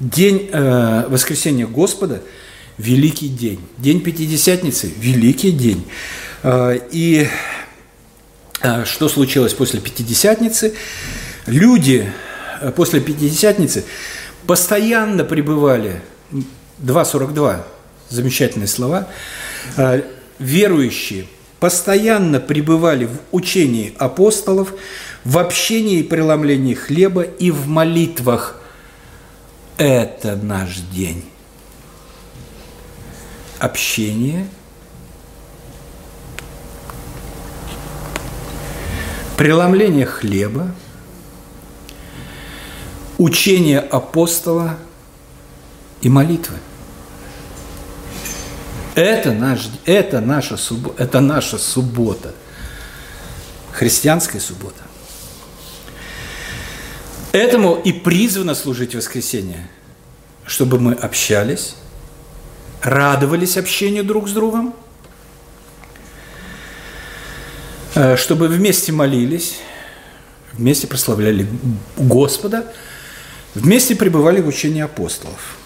День 0.00 0.48
э, 0.52 1.06
воскресения 1.08 1.66
Господа– 1.66 2.22
великий 2.78 3.28
день. 3.28 3.60
День 3.76 4.00
Пятидесятницы– 4.00 4.90
великий 4.98 5.52
день. 5.52 5.86
Э, 6.42 6.78
и 6.90 7.28
э, 8.62 8.84
что 8.86 9.10
случилось 9.10 9.52
после 9.52 9.80
Пятидесятницы? 9.80 10.74
Люди 11.44 12.10
после 12.74 13.00
Пятидесятницы 13.00 13.84
постоянно 14.46 15.24
пребывали, 15.24 16.02
2.42, 16.78 17.62
замечательные 18.08 18.68
слова, 18.68 19.08
э, 19.76 20.02
верующие 20.38 21.26
постоянно 21.60 22.40
пребывали 22.40 23.06
в 23.06 23.18
учении 23.32 23.94
апостолов, 23.98 24.74
в 25.24 25.38
общении 25.38 26.00
и 26.00 26.02
преломлении 26.02 26.74
хлеба 26.74 27.22
и 27.22 27.50
в 27.50 27.66
молитвах. 27.66 28.60
Это 29.78 30.36
наш 30.36 30.76
день. 30.76 31.24
Общение, 33.58 34.46
преломление 39.36 40.06
хлеба, 40.06 40.74
учение 43.18 43.80
апостола 43.80 44.76
и 46.00 46.08
молитвы. 46.08 46.56
Это, 48.94 49.32
наш, 49.32 49.68
это, 49.84 50.20
наша, 50.20 50.58
это 50.96 51.20
наша 51.20 51.58
суббота, 51.58 52.34
христианская 53.72 54.40
суббота. 54.40 54.82
Этому 57.32 57.74
и 57.74 57.92
призвано 57.92 58.54
служить 58.54 58.94
воскресенье, 58.94 59.68
чтобы 60.46 60.78
мы 60.78 60.94
общались, 60.94 61.76
радовались 62.82 63.58
общению 63.58 64.04
друг 64.04 64.28
с 64.28 64.32
другом, 64.32 64.74
э, 67.94 68.16
чтобы 68.16 68.48
вместе 68.48 68.92
молились, 68.92 69.58
вместе 70.54 70.86
прославляли 70.86 71.46
Господа, 71.98 72.72
вместе 73.56 73.96
пребывали 73.96 74.40
в 74.40 74.48
учении 74.48 74.82
апостолов. 74.82 75.56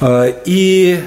Э, 0.00 0.32
и 0.44 1.02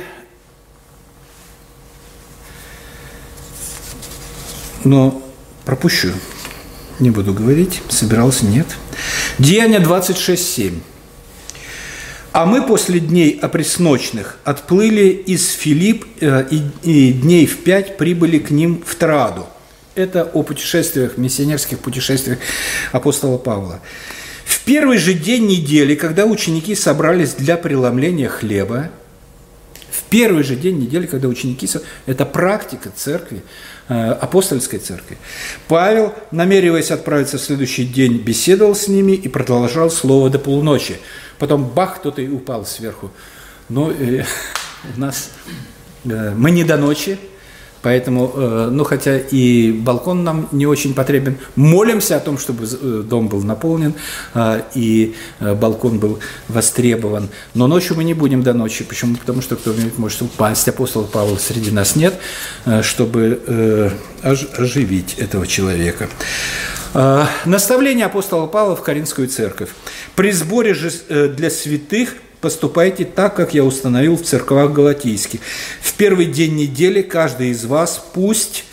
но 4.84 5.22
пропущу 5.66 6.14
не 7.00 7.12
буду 7.12 7.34
говорить, 7.34 7.82
собирался, 7.90 8.46
нет. 8.46 8.68
Деяние 9.38 9.80
26.7. 9.80 10.80
А 12.32 12.46
мы 12.46 12.62
после 12.62 13.00
дней 13.00 13.40
опресночных 13.42 14.38
отплыли 14.44 15.08
из 15.10 15.50
Филипп 15.52 16.06
э, 16.22 16.46
и 16.84 17.14
дней 17.14 17.46
в 17.48 17.64
пять 17.64 17.98
прибыли 17.98 18.38
к 18.38 18.52
ним 18.52 18.84
в 18.86 18.96
Траду. 18.96 19.48
Это 20.00 20.24
о 20.24 20.44
путешествиях, 20.44 21.18
миссионерских 21.18 21.80
путешествиях 21.80 22.40
апостола 22.92 23.38
Павла. 23.38 23.80
В 24.46 24.64
первый 24.64 24.98
же 24.98 25.14
день 25.14 25.48
недели, 25.48 25.96
когда 25.96 26.26
ученики 26.26 26.76
собрались 26.76 27.34
для 27.34 27.58
преломления 27.58 28.30
хлеба, 28.30 28.90
в 29.92 30.04
первый 30.10 30.44
же 30.44 30.56
день 30.56 30.80
недели, 30.80 31.06
когда 31.06 31.28
ученики... 31.28 31.68
Это 32.06 32.26
практика 32.26 32.92
церкви, 32.96 33.44
Э, 33.92 34.12
апостольской 34.12 34.78
церкви. 34.78 35.18
Павел, 35.68 36.14
намереваясь 36.30 36.92
отправиться 36.92 37.40
в 37.40 37.42
следующий 37.42 37.86
день, 37.86 38.18
беседовал 38.18 38.76
с 38.76 38.88
ними 38.88 39.14
и 39.14 39.28
продолжал 39.28 39.90
слово 39.90 40.30
до 40.30 40.38
полуночи. 40.38 41.00
Потом 41.40 41.68
бах, 41.68 41.96
кто-то 41.96 42.22
и 42.22 42.28
упал 42.28 42.68
сверху. 42.68 43.10
Но 43.68 43.90
э, 43.90 44.26
у 44.96 45.00
нас 45.00 45.32
э, 46.06 46.34
мы 46.38 46.52
не 46.52 46.64
до 46.64 46.78
ночи, 46.78 47.18
Поэтому, 47.82 48.32
э, 48.36 48.70
ну 48.72 48.84
хотя 48.84 49.18
и 49.18 49.72
балкон 49.72 50.24
нам 50.24 50.50
не 50.52 50.66
очень 50.66 50.94
потребен, 50.94 51.38
молимся 51.56 52.18
о 52.18 52.20
том, 52.20 52.38
чтобы 52.38 52.66
э, 52.66 53.04
дом 53.06 53.30
был 53.30 53.42
наполнен 53.42 53.94
э, 54.34 54.62
и 54.76 55.16
балкон 55.40 56.00
был 56.00 56.20
востребован. 56.48 57.30
Но 57.54 57.68
ночью 57.68 57.96
мы 57.96 58.04
не 58.04 58.14
будем 58.14 58.44
до 58.44 58.54
ночи. 58.54 58.84
Почему? 58.84 59.16
Потому 59.16 59.42
что 59.42 59.56
кто-нибудь 59.56 59.98
может 59.98 60.22
упасть. 60.22 60.68
Апостола 60.68 61.06
Павла 61.06 61.38
среди 61.38 61.72
нас 61.72 61.96
нет, 61.96 62.20
чтобы 62.82 63.92
оживить 64.22 65.16
этого 65.18 65.48
человека. 65.48 66.10
Наставление 67.46 68.06
апостола 68.06 68.48
Павла 68.48 68.76
в 68.76 68.82
Каринскую 68.82 69.28
церковь. 69.28 69.70
При 70.16 70.32
сборе 70.32 70.76
для 71.10 71.50
святых– 71.50 72.16
поступайте 72.42 73.06
так, 73.06 73.36
как 73.36 73.54
я 73.54 73.64
установил 73.64 74.16
в 74.16 74.24
церквах 74.24 74.72
Галатийских. 74.72 75.40
В 75.82 75.94
первый 75.94 76.26
день 76.26 76.56
недели 76.56 77.02
каждый 77.02 77.50
из 77.50 77.66
вас 77.66 78.04
пусть 78.14 78.66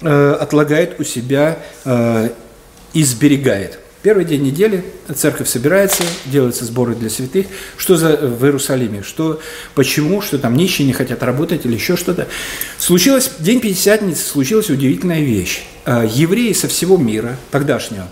э, 0.00 0.36
отлагает 0.40 1.00
у 1.00 1.04
себя 1.04 1.58
э, 1.84 2.30
и 2.92 3.04
сберегает. 3.04 3.78
Первый 4.02 4.24
день 4.24 4.42
недели 4.42 4.84
церковь 5.14 5.48
собирается, 5.48 6.02
делаются 6.26 6.64
сборы 6.64 6.96
для 6.96 7.08
святых. 7.08 7.46
Что 7.76 7.96
за 7.96 8.16
в 8.16 8.44
Иерусалиме? 8.44 9.02
Что, 9.04 9.40
почему? 9.76 10.20
Что 10.20 10.38
там 10.38 10.56
нищие 10.56 10.88
не 10.88 10.92
хотят 10.92 11.22
работать 11.22 11.66
или 11.66 11.74
еще 11.74 11.96
что-то? 11.96 12.26
Случилось, 12.78 13.30
день 13.38 13.60
Пятидесятницы, 13.60 14.24
случилась 14.24 14.70
удивительная 14.70 15.20
вещь. 15.20 15.62
Э, 15.86 16.04
евреи 16.08 16.52
со 16.52 16.66
всего 16.66 16.96
мира, 16.96 17.36
тогдашнего, 17.52 18.08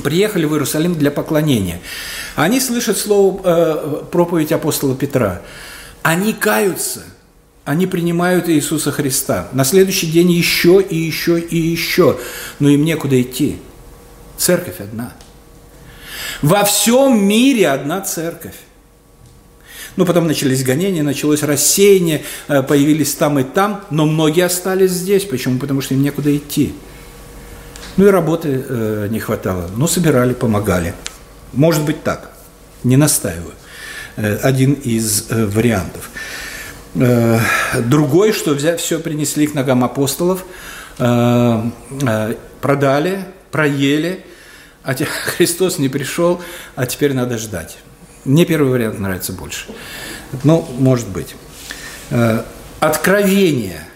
приехали 0.00 0.44
в 0.44 0.52
Иерусалим 0.52 0.94
для 0.94 1.10
поклонения. 1.10 1.80
Они 2.34 2.60
слышат 2.60 2.98
слово, 2.98 3.40
э, 3.44 4.04
проповедь 4.10 4.52
апостола 4.52 4.94
Петра. 4.94 5.42
Они 6.02 6.32
каются, 6.32 7.02
они 7.64 7.86
принимают 7.86 8.48
Иисуса 8.48 8.90
Христа. 8.90 9.48
На 9.52 9.64
следующий 9.64 10.08
день 10.08 10.32
еще 10.32 10.82
и 10.82 10.96
еще 10.96 11.38
и 11.38 11.56
еще. 11.56 12.18
Но 12.58 12.68
им 12.68 12.84
некуда 12.84 13.20
идти. 13.20 13.58
Церковь 14.36 14.80
одна. 14.80 15.12
Во 16.40 16.64
всем 16.64 17.24
мире 17.24 17.68
одна 17.68 18.00
церковь. 18.00 18.56
Ну, 19.96 20.06
потом 20.06 20.26
начались 20.26 20.64
гонения, 20.64 21.02
началось 21.02 21.42
рассеяние, 21.42 22.24
э, 22.48 22.62
появились 22.62 23.14
там 23.14 23.38
и 23.38 23.44
там, 23.44 23.84
но 23.90 24.06
многие 24.06 24.46
остались 24.46 24.90
здесь. 24.90 25.24
Почему? 25.24 25.58
Потому 25.58 25.82
что 25.82 25.94
им 25.94 26.02
некуда 26.02 26.34
идти. 26.34 26.74
Ну 27.96 28.06
и 28.06 28.10
работы 28.10 28.64
э, 28.66 29.08
не 29.10 29.20
хватало. 29.20 29.70
Но 29.76 29.86
собирали, 29.86 30.32
помогали. 30.32 30.94
Может 31.52 31.84
быть 31.84 32.02
так, 32.02 32.30
не 32.84 32.96
настаиваю. 32.96 33.54
Э, 34.16 34.36
один 34.42 34.74
из 34.74 35.30
э, 35.30 35.46
вариантов. 35.46 36.10
Э, 36.94 37.38
другой, 37.84 38.32
что 38.32 38.52
взять 38.52 38.80
все 38.80 38.98
принесли 38.98 39.46
к 39.46 39.54
ногам 39.54 39.84
апостолов, 39.84 40.44
продали, 42.60 43.24
проели, 43.50 44.26
а 44.82 44.94
Христос 45.36 45.78
не 45.78 45.88
пришел, 45.88 46.42
а 46.76 46.84
теперь 46.86 47.14
надо 47.14 47.38
ждать. 47.38 47.78
Мне 48.24 48.44
первый 48.44 48.70
вариант 48.70 49.00
нравится 49.00 49.32
больше. 49.32 49.66
Ну, 50.44 50.68
может 50.78 51.08
быть. 51.08 51.34
Откровение– 52.80 53.86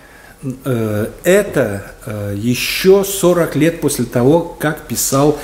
это 1.24 1.92
еще 2.34 3.04
40 3.04 3.56
лет 3.56 3.80
после 3.80 4.04
того, 4.04 4.40
как 4.58 4.86
писал 4.86 5.38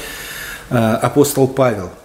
апостол 0.68 1.48
Павел– 1.48 1.90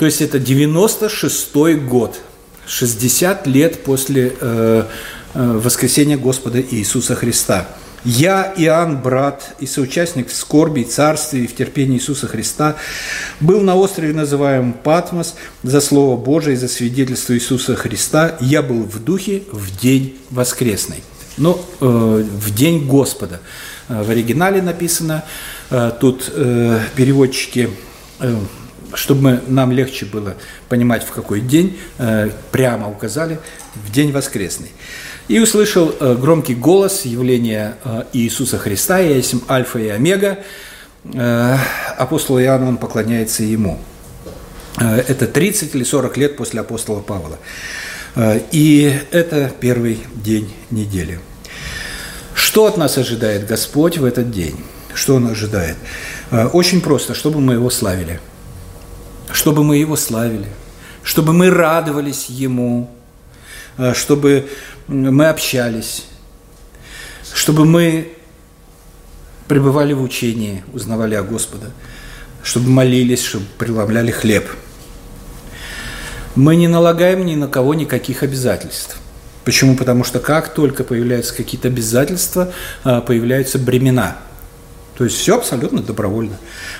то 0.00 0.06
есть 0.06 0.22
это 0.22 0.38
96 0.38 1.54
год, 1.86 2.22
60 2.66 3.46
лет 3.46 3.84
после 3.84 4.32
э, 4.40 4.84
э, 5.34 5.58
воскресения 5.62 6.16
Господа 6.16 6.58
Иисуса 6.58 7.14
Христа. 7.14 7.68
Я, 8.02 8.54
Иоанн, 8.56 9.02
брат 9.02 9.54
и 9.60 9.66
соучастник 9.66 10.30
в 10.30 10.34
скорби, 10.34 10.84
царстве 10.84 11.44
и 11.44 11.46
в 11.46 11.54
терпении 11.54 11.98
Иисуса 11.98 12.28
Христа, 12.28 12.76
был 13.40 13.60
на 13.60 13.76
острове, 13.76 14.14
называемом 14.14 14.72
Патмос, 14.72 15.34
за 15.62 15.82
Слово 15.82 16.16
Божие 16.16 16.54
и 16.54 16.56
за 16.58 16.68
свидетельство 16.68 17.34
Иисуса 17.34 17.76
Христа. 17.76 18.38
Я 18.40 18.62
был 18.62 18.84
в 18.84 19.04
духе 19.04 19.42
в 19.52 19.78
день 19.82 20.16
воскресный. 20.30 21.04
Ну, 21.40 21.58
э, 21.80 21.84
в 21.84 22.54
день 22.54 22.86
Господа. 22.86 23.40
Э, 23.88 24.02
в 24.02 24.10
оригинале 24.10 24.62
написано, 24.62 25.24
э, 25.70 25.90
тут 25.98 26.30
э, 26.32 26.80
переводчики 26.94 27.70
э, 28.20 28.36
чтобы 28.94 29.40
нам 29.46 29.72
легче 29.72 30.06
было 30.06 30.34
понимать, 30.68 31.04
в 31.04 31.10
какой 31.10 31.40
день, 31.40 31.78
э, 31.98 32.30
прямо 32.50 32.88
указали, 32.90 33.38
в 33.74 33.92
день 33.92 34.12
воскресный. 34.12 34.72
И 35.28 35.38
услышал 35.38 35.94
э, 35.98 36.16
громкий 36.20 36.54
голос 36.54 37.04
явления 37.04 37.76
э, 37.84 38.04
Иисуса 38.12 38.58
Христа, 38.58 38.98
«Я 38.98 39.16
есть 39.16 39.34
Альфа 39.48 39.78
и 39.78 39.88
Омега». 39.88 40.38
Апостол 41.96 42.38
Иоанн, 42.38 42.62
он 42.62 42.76
поклоняется 42.76 43.42
ему. 43.42 43.80
Это 44.76 45.26
30 45.26 45.74
или 45.74 45.82
40 45.82 46.16
лет 46.18 46.36
после 46.36 46.60
апостола 46.60 47.00
Павла. 47.00 47.38
И 48.52 49.00
это 49.10 49.50
первый 49.60 50.00
день 50.14 50.52
недели. 50.70 51.18
Что 52.50 52.66
от 52.66 52.76
нас 52.76 52.98
ожидает 52.98 53.46
Господь 53.46 53.98
в 53.98 54.04
этот 54.04 54.32
день? 54.32 54.56
Что 54.92 55.14
Он 55.14 55.28
ожидает? 55.28 55.76
Очень 56.52 56.80
просто, 56.80 57.14
чтобы 57.14 57.40
мы 57.40 57.54
Его 57.54 57.70
славили– 57.70 58.20
чтобы 59.32 59.64
мы 59.64 59.76
Его 59.76 59.96
славили, 59.96 60.48
чтобы 61.02 61.32
мы 61.32 61.50
радовались 61.50 62.26
Ему, 62.28 62.90
э, 63.78 63.94
чтобы 63.94 64.48
мы 64.88 65.26
общались, 65.26 66.04
чтобы 67.32 67.64
мы 67.64 68.12
пребывали 69.48 69.92
в 69.92 70.02
учении, 70.02 70.64
узнавали 70.72 71.14
о 71.14 71.22
Господа, 71.22 71.70
чтобы 72.42 72.70
молились, 72.70 73.22
чтобы 73.22 73.46
преломляли 73.58 74.10
хлеб. 74.10 74.48
Мы 76.36 76.56
не 76.56 76.68
налагаем 76.68 77.26
ни 77.26 77.34
на 77.34 77.48
кого 77.48 77.74
никаких 77.74 78.22
обязательств. 78.22 78.96
Почему? 79.44 79.76
Потому 79.76 80.04
что 80.04 80.20
как 80.20 80.52
только 80.52 80.84
появляются 80.84 81.34
какие-то 81.34 81.68
обязательства, 81.68 82.52
э, 82.84 83.00
появляются 83.00 83.58
бремена– 83.58 84.16
то 85.00 85.04
есть 85.04 85.16
все 85.16 85.38
абсолютно 85.38 85.80
добровольно. 85.80 86.36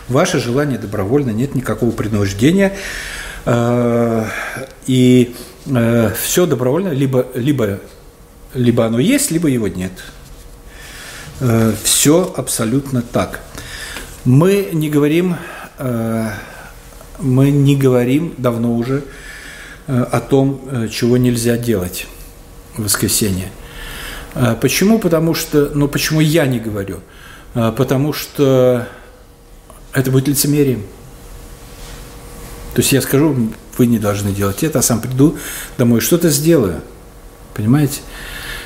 Ваше 0.07 0.41
желание 0.41 0.79
добровольно, 0.79 1.31
нет 1.31 1.55
никакого 1.55 1.91
принуждения. 1.91 2.77
Э, 3.47 4.27
и 4.87 5.35
э, 5.65 6.13
все 6.23 6.45
добровольно, 6.45 6.89
либо, 6.89 7.29
либо, 7.35 7.81
либо 8.53 8.85
оно 8.85 8.99
есть, 8.99 9.31
либо 9.31 9.49
его 9.49 9.69
нет. 9.69 9.93
Все 11.83 12.31
абсолютно 12.37 13.01
так. 13.01 13.41
Мы 14.27 14.69
не 14.75 14.91
говорим, 14.91 15.37
мы 15.79 17.51
не 17.51 17.77
говорим 17.77 18.35
давно 18.37 18.75
уже 18.75 19.05
о 19.87 20.21
том, 20.21 20.89
чего 20.91 21.17
нельзя 21.17 21.57
делать 21.57 22.07
воскресенье. 22.83 23.51
Э, 24.35 24.57
почему? 24.61 24.99
Потому 24.99 25.35
что, 25.35 25.71
ну 25.75 25.89
почему 25.89 26.21
я 26.21 26.47
не 26.47 26.61
говорю? 26.61 27.01
Э, 27.55 27.73
потому 27.77 28.13
что 28.13 28.87
это 29.93 30.11
будет 30.11 30.29
лицемерием. 30.29 30.83
То 32.75 32.81
есть 32.81 32.93
я 32.93 33.01
скажу, 33.01 33.51
вы 33.77 33.87
не 33.87 33.99
должны 33.99 34.33
делать 34.33 34.63
это, 34.63 34.79
а 34.79 34.83
сам 34.83 35.01
приду 35.01 35.37
домой, 35.77 36.01
что-то 36.01 36.31
сделаю. 36.31 36.83
Понимаете? 37.55 38.01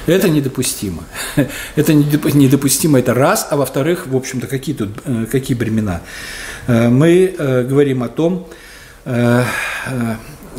Это 0.06 0.28
недопустимо. 0.28 1.04
Это 1.76 1.94
недопустимо, 1.94 2.98
это 2.98 3.14
раз, 3.14 3.46
а 3.50 3.56
во-вторых, 3.56 4.06
в 4.06 4.14
общем-то, 4.14 4.46
какие 4.46 4.74
тут, 4.74 4.90
э, 5.04 5.26
какие 5.30 5.56
бремена? 5.56 6.02
Э, 6.66 6.90
мы 6.90 7.34
э, 7.36 7.62
говорим 7.62 8.02
о 8.02 8.08
том, 8.08 8.48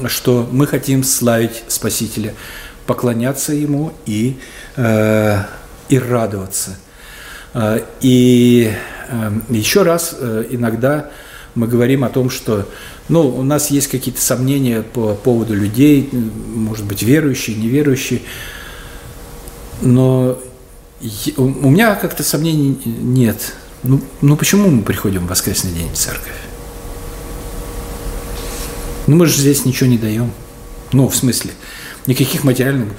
что 0.08 0.48
мы 0.52 0.68
хотим 0.68 1.04
славить 1.04 1.64
Спасителя, 1.68 2.36
поклоняться 2.86 3.54
Ему 3.54 3.94
и, 4.06 4.38
и 4.78 6.00
радоваться. 6.00 6.78
И 8.02 8.74
еще 9.50 9.84
раз 9.84 10.16
иногда 10.50 11.10
мы 11.56 11.68
говорим 11.68 12.04
о 12.04 12.10
том, 12.10 12.30
что 12.30 12.68
ну, 13.08 13.28
у 13.28 13.44
нас 13.44 13.70
есть 13.70 13.88
какие-то 13.88 14.22
сомнения 14.22 14.82
по 14.82 15.14
поводу 15.14 15.54
людей, 15.54 16.10
может 16.12 16.86
быть, 16.86 17.04
верующие, 17.04 17.56
неверующие, 17.56 18.22
но 19.82 20.40
у 21.38 21.70
меня 21.70 21.96
как-то 21.96 22.24
сомнений 22.24 22.80
нет. 22.86 23.54
Ну, 23.84 24.02
ну 24.22 24.36
почему 24.36 24.70
мы 24.70 24.82
приходим 24.82 25.28
в 25.28 25.30
воскресный 25.30 25.72
день 25.72 25.92
в 25.92 25.98
церковь? 25.98 26.34
Ну 29.08 29.16
мы 29.16 29.28
же 29.28 29.38
здесь 29.38 29.66
ничего 29.66 29.88
не 29.88 30.00
даем. 30.00 30.32
Ну, 30.92 31.08
в 31.08 31.16
смысле, 31.16 31.52
никаких 32.08 32.44
материальных... 32.44 32.94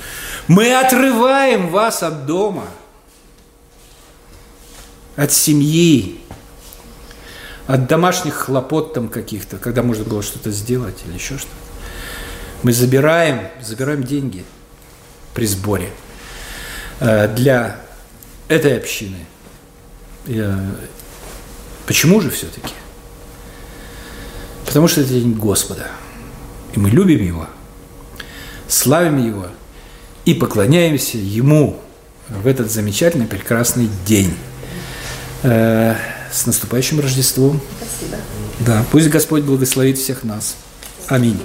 Мы 0.48 0.74
отрываем 0.74 1.70
вас 1.70 2.02
от 2.02 2.26
дома, 2.26 2.64
от 5.16 5.32
семьи, 5.32 6.20
от 7.66 7.86
домашних 7.86 8.34
хлопот 8.34 8.94
там 8.94 9.08
каких-то, 9.08 9.58
когда 9.58 9.82
можно 9.82 10.04
было 10.04 10.22
что-то 10.22 10.50
сделать 10.50 11.02
или 11.06 11.14
еще 11.14 11.38
что-то. 11.38 11.54
Мы 12.62 12.72
забираем, 12.72 13.48
забираем 13.60 14.04
деньги 14.04 14.44
при 15.34 15.46
сборе– 15.46 15.90
Э, 16.98 17.28
для 17.28 17.76
этой 18.48 18.76
общины. 18.76 19.18
Почему 21.86 22.20
же 22.20 22.30
все-таки? 22.30 22.74
Потому 24.64 24.88
что 24.88 25.02
это 25.02 25.10
день 25.10 25.34
Господа. 25.34 25.86
И 26.74 26.78
мы 26.78 26.90
любим 26.90 27.22
Его, 27.22 27.46
славим 28.68 29.24
Его 29.24 29.46
и 30.24 30.34
поклоняемся 30.34 31.18
Ему 31.18 31.80
в 32.28 32.46
этот 32.46 32.70
замечательный, 32.70 33.26
прекрасный 33.26 33.88
день. 34.06 34.34
Э, 35.42 35.94
с 36.32 36.46
наступающим 36.46 37.00
Рождеством. 37.00 37.60
Спасибо. 37.78 38.18
Да, 38.60 38.84
пусть 38.90 39.08
Господь 39.08 39.44
благословит 39.44 39.98
всех 39.98 40.24
нас. 40.24 40.56
Аминь. 41.08 41.38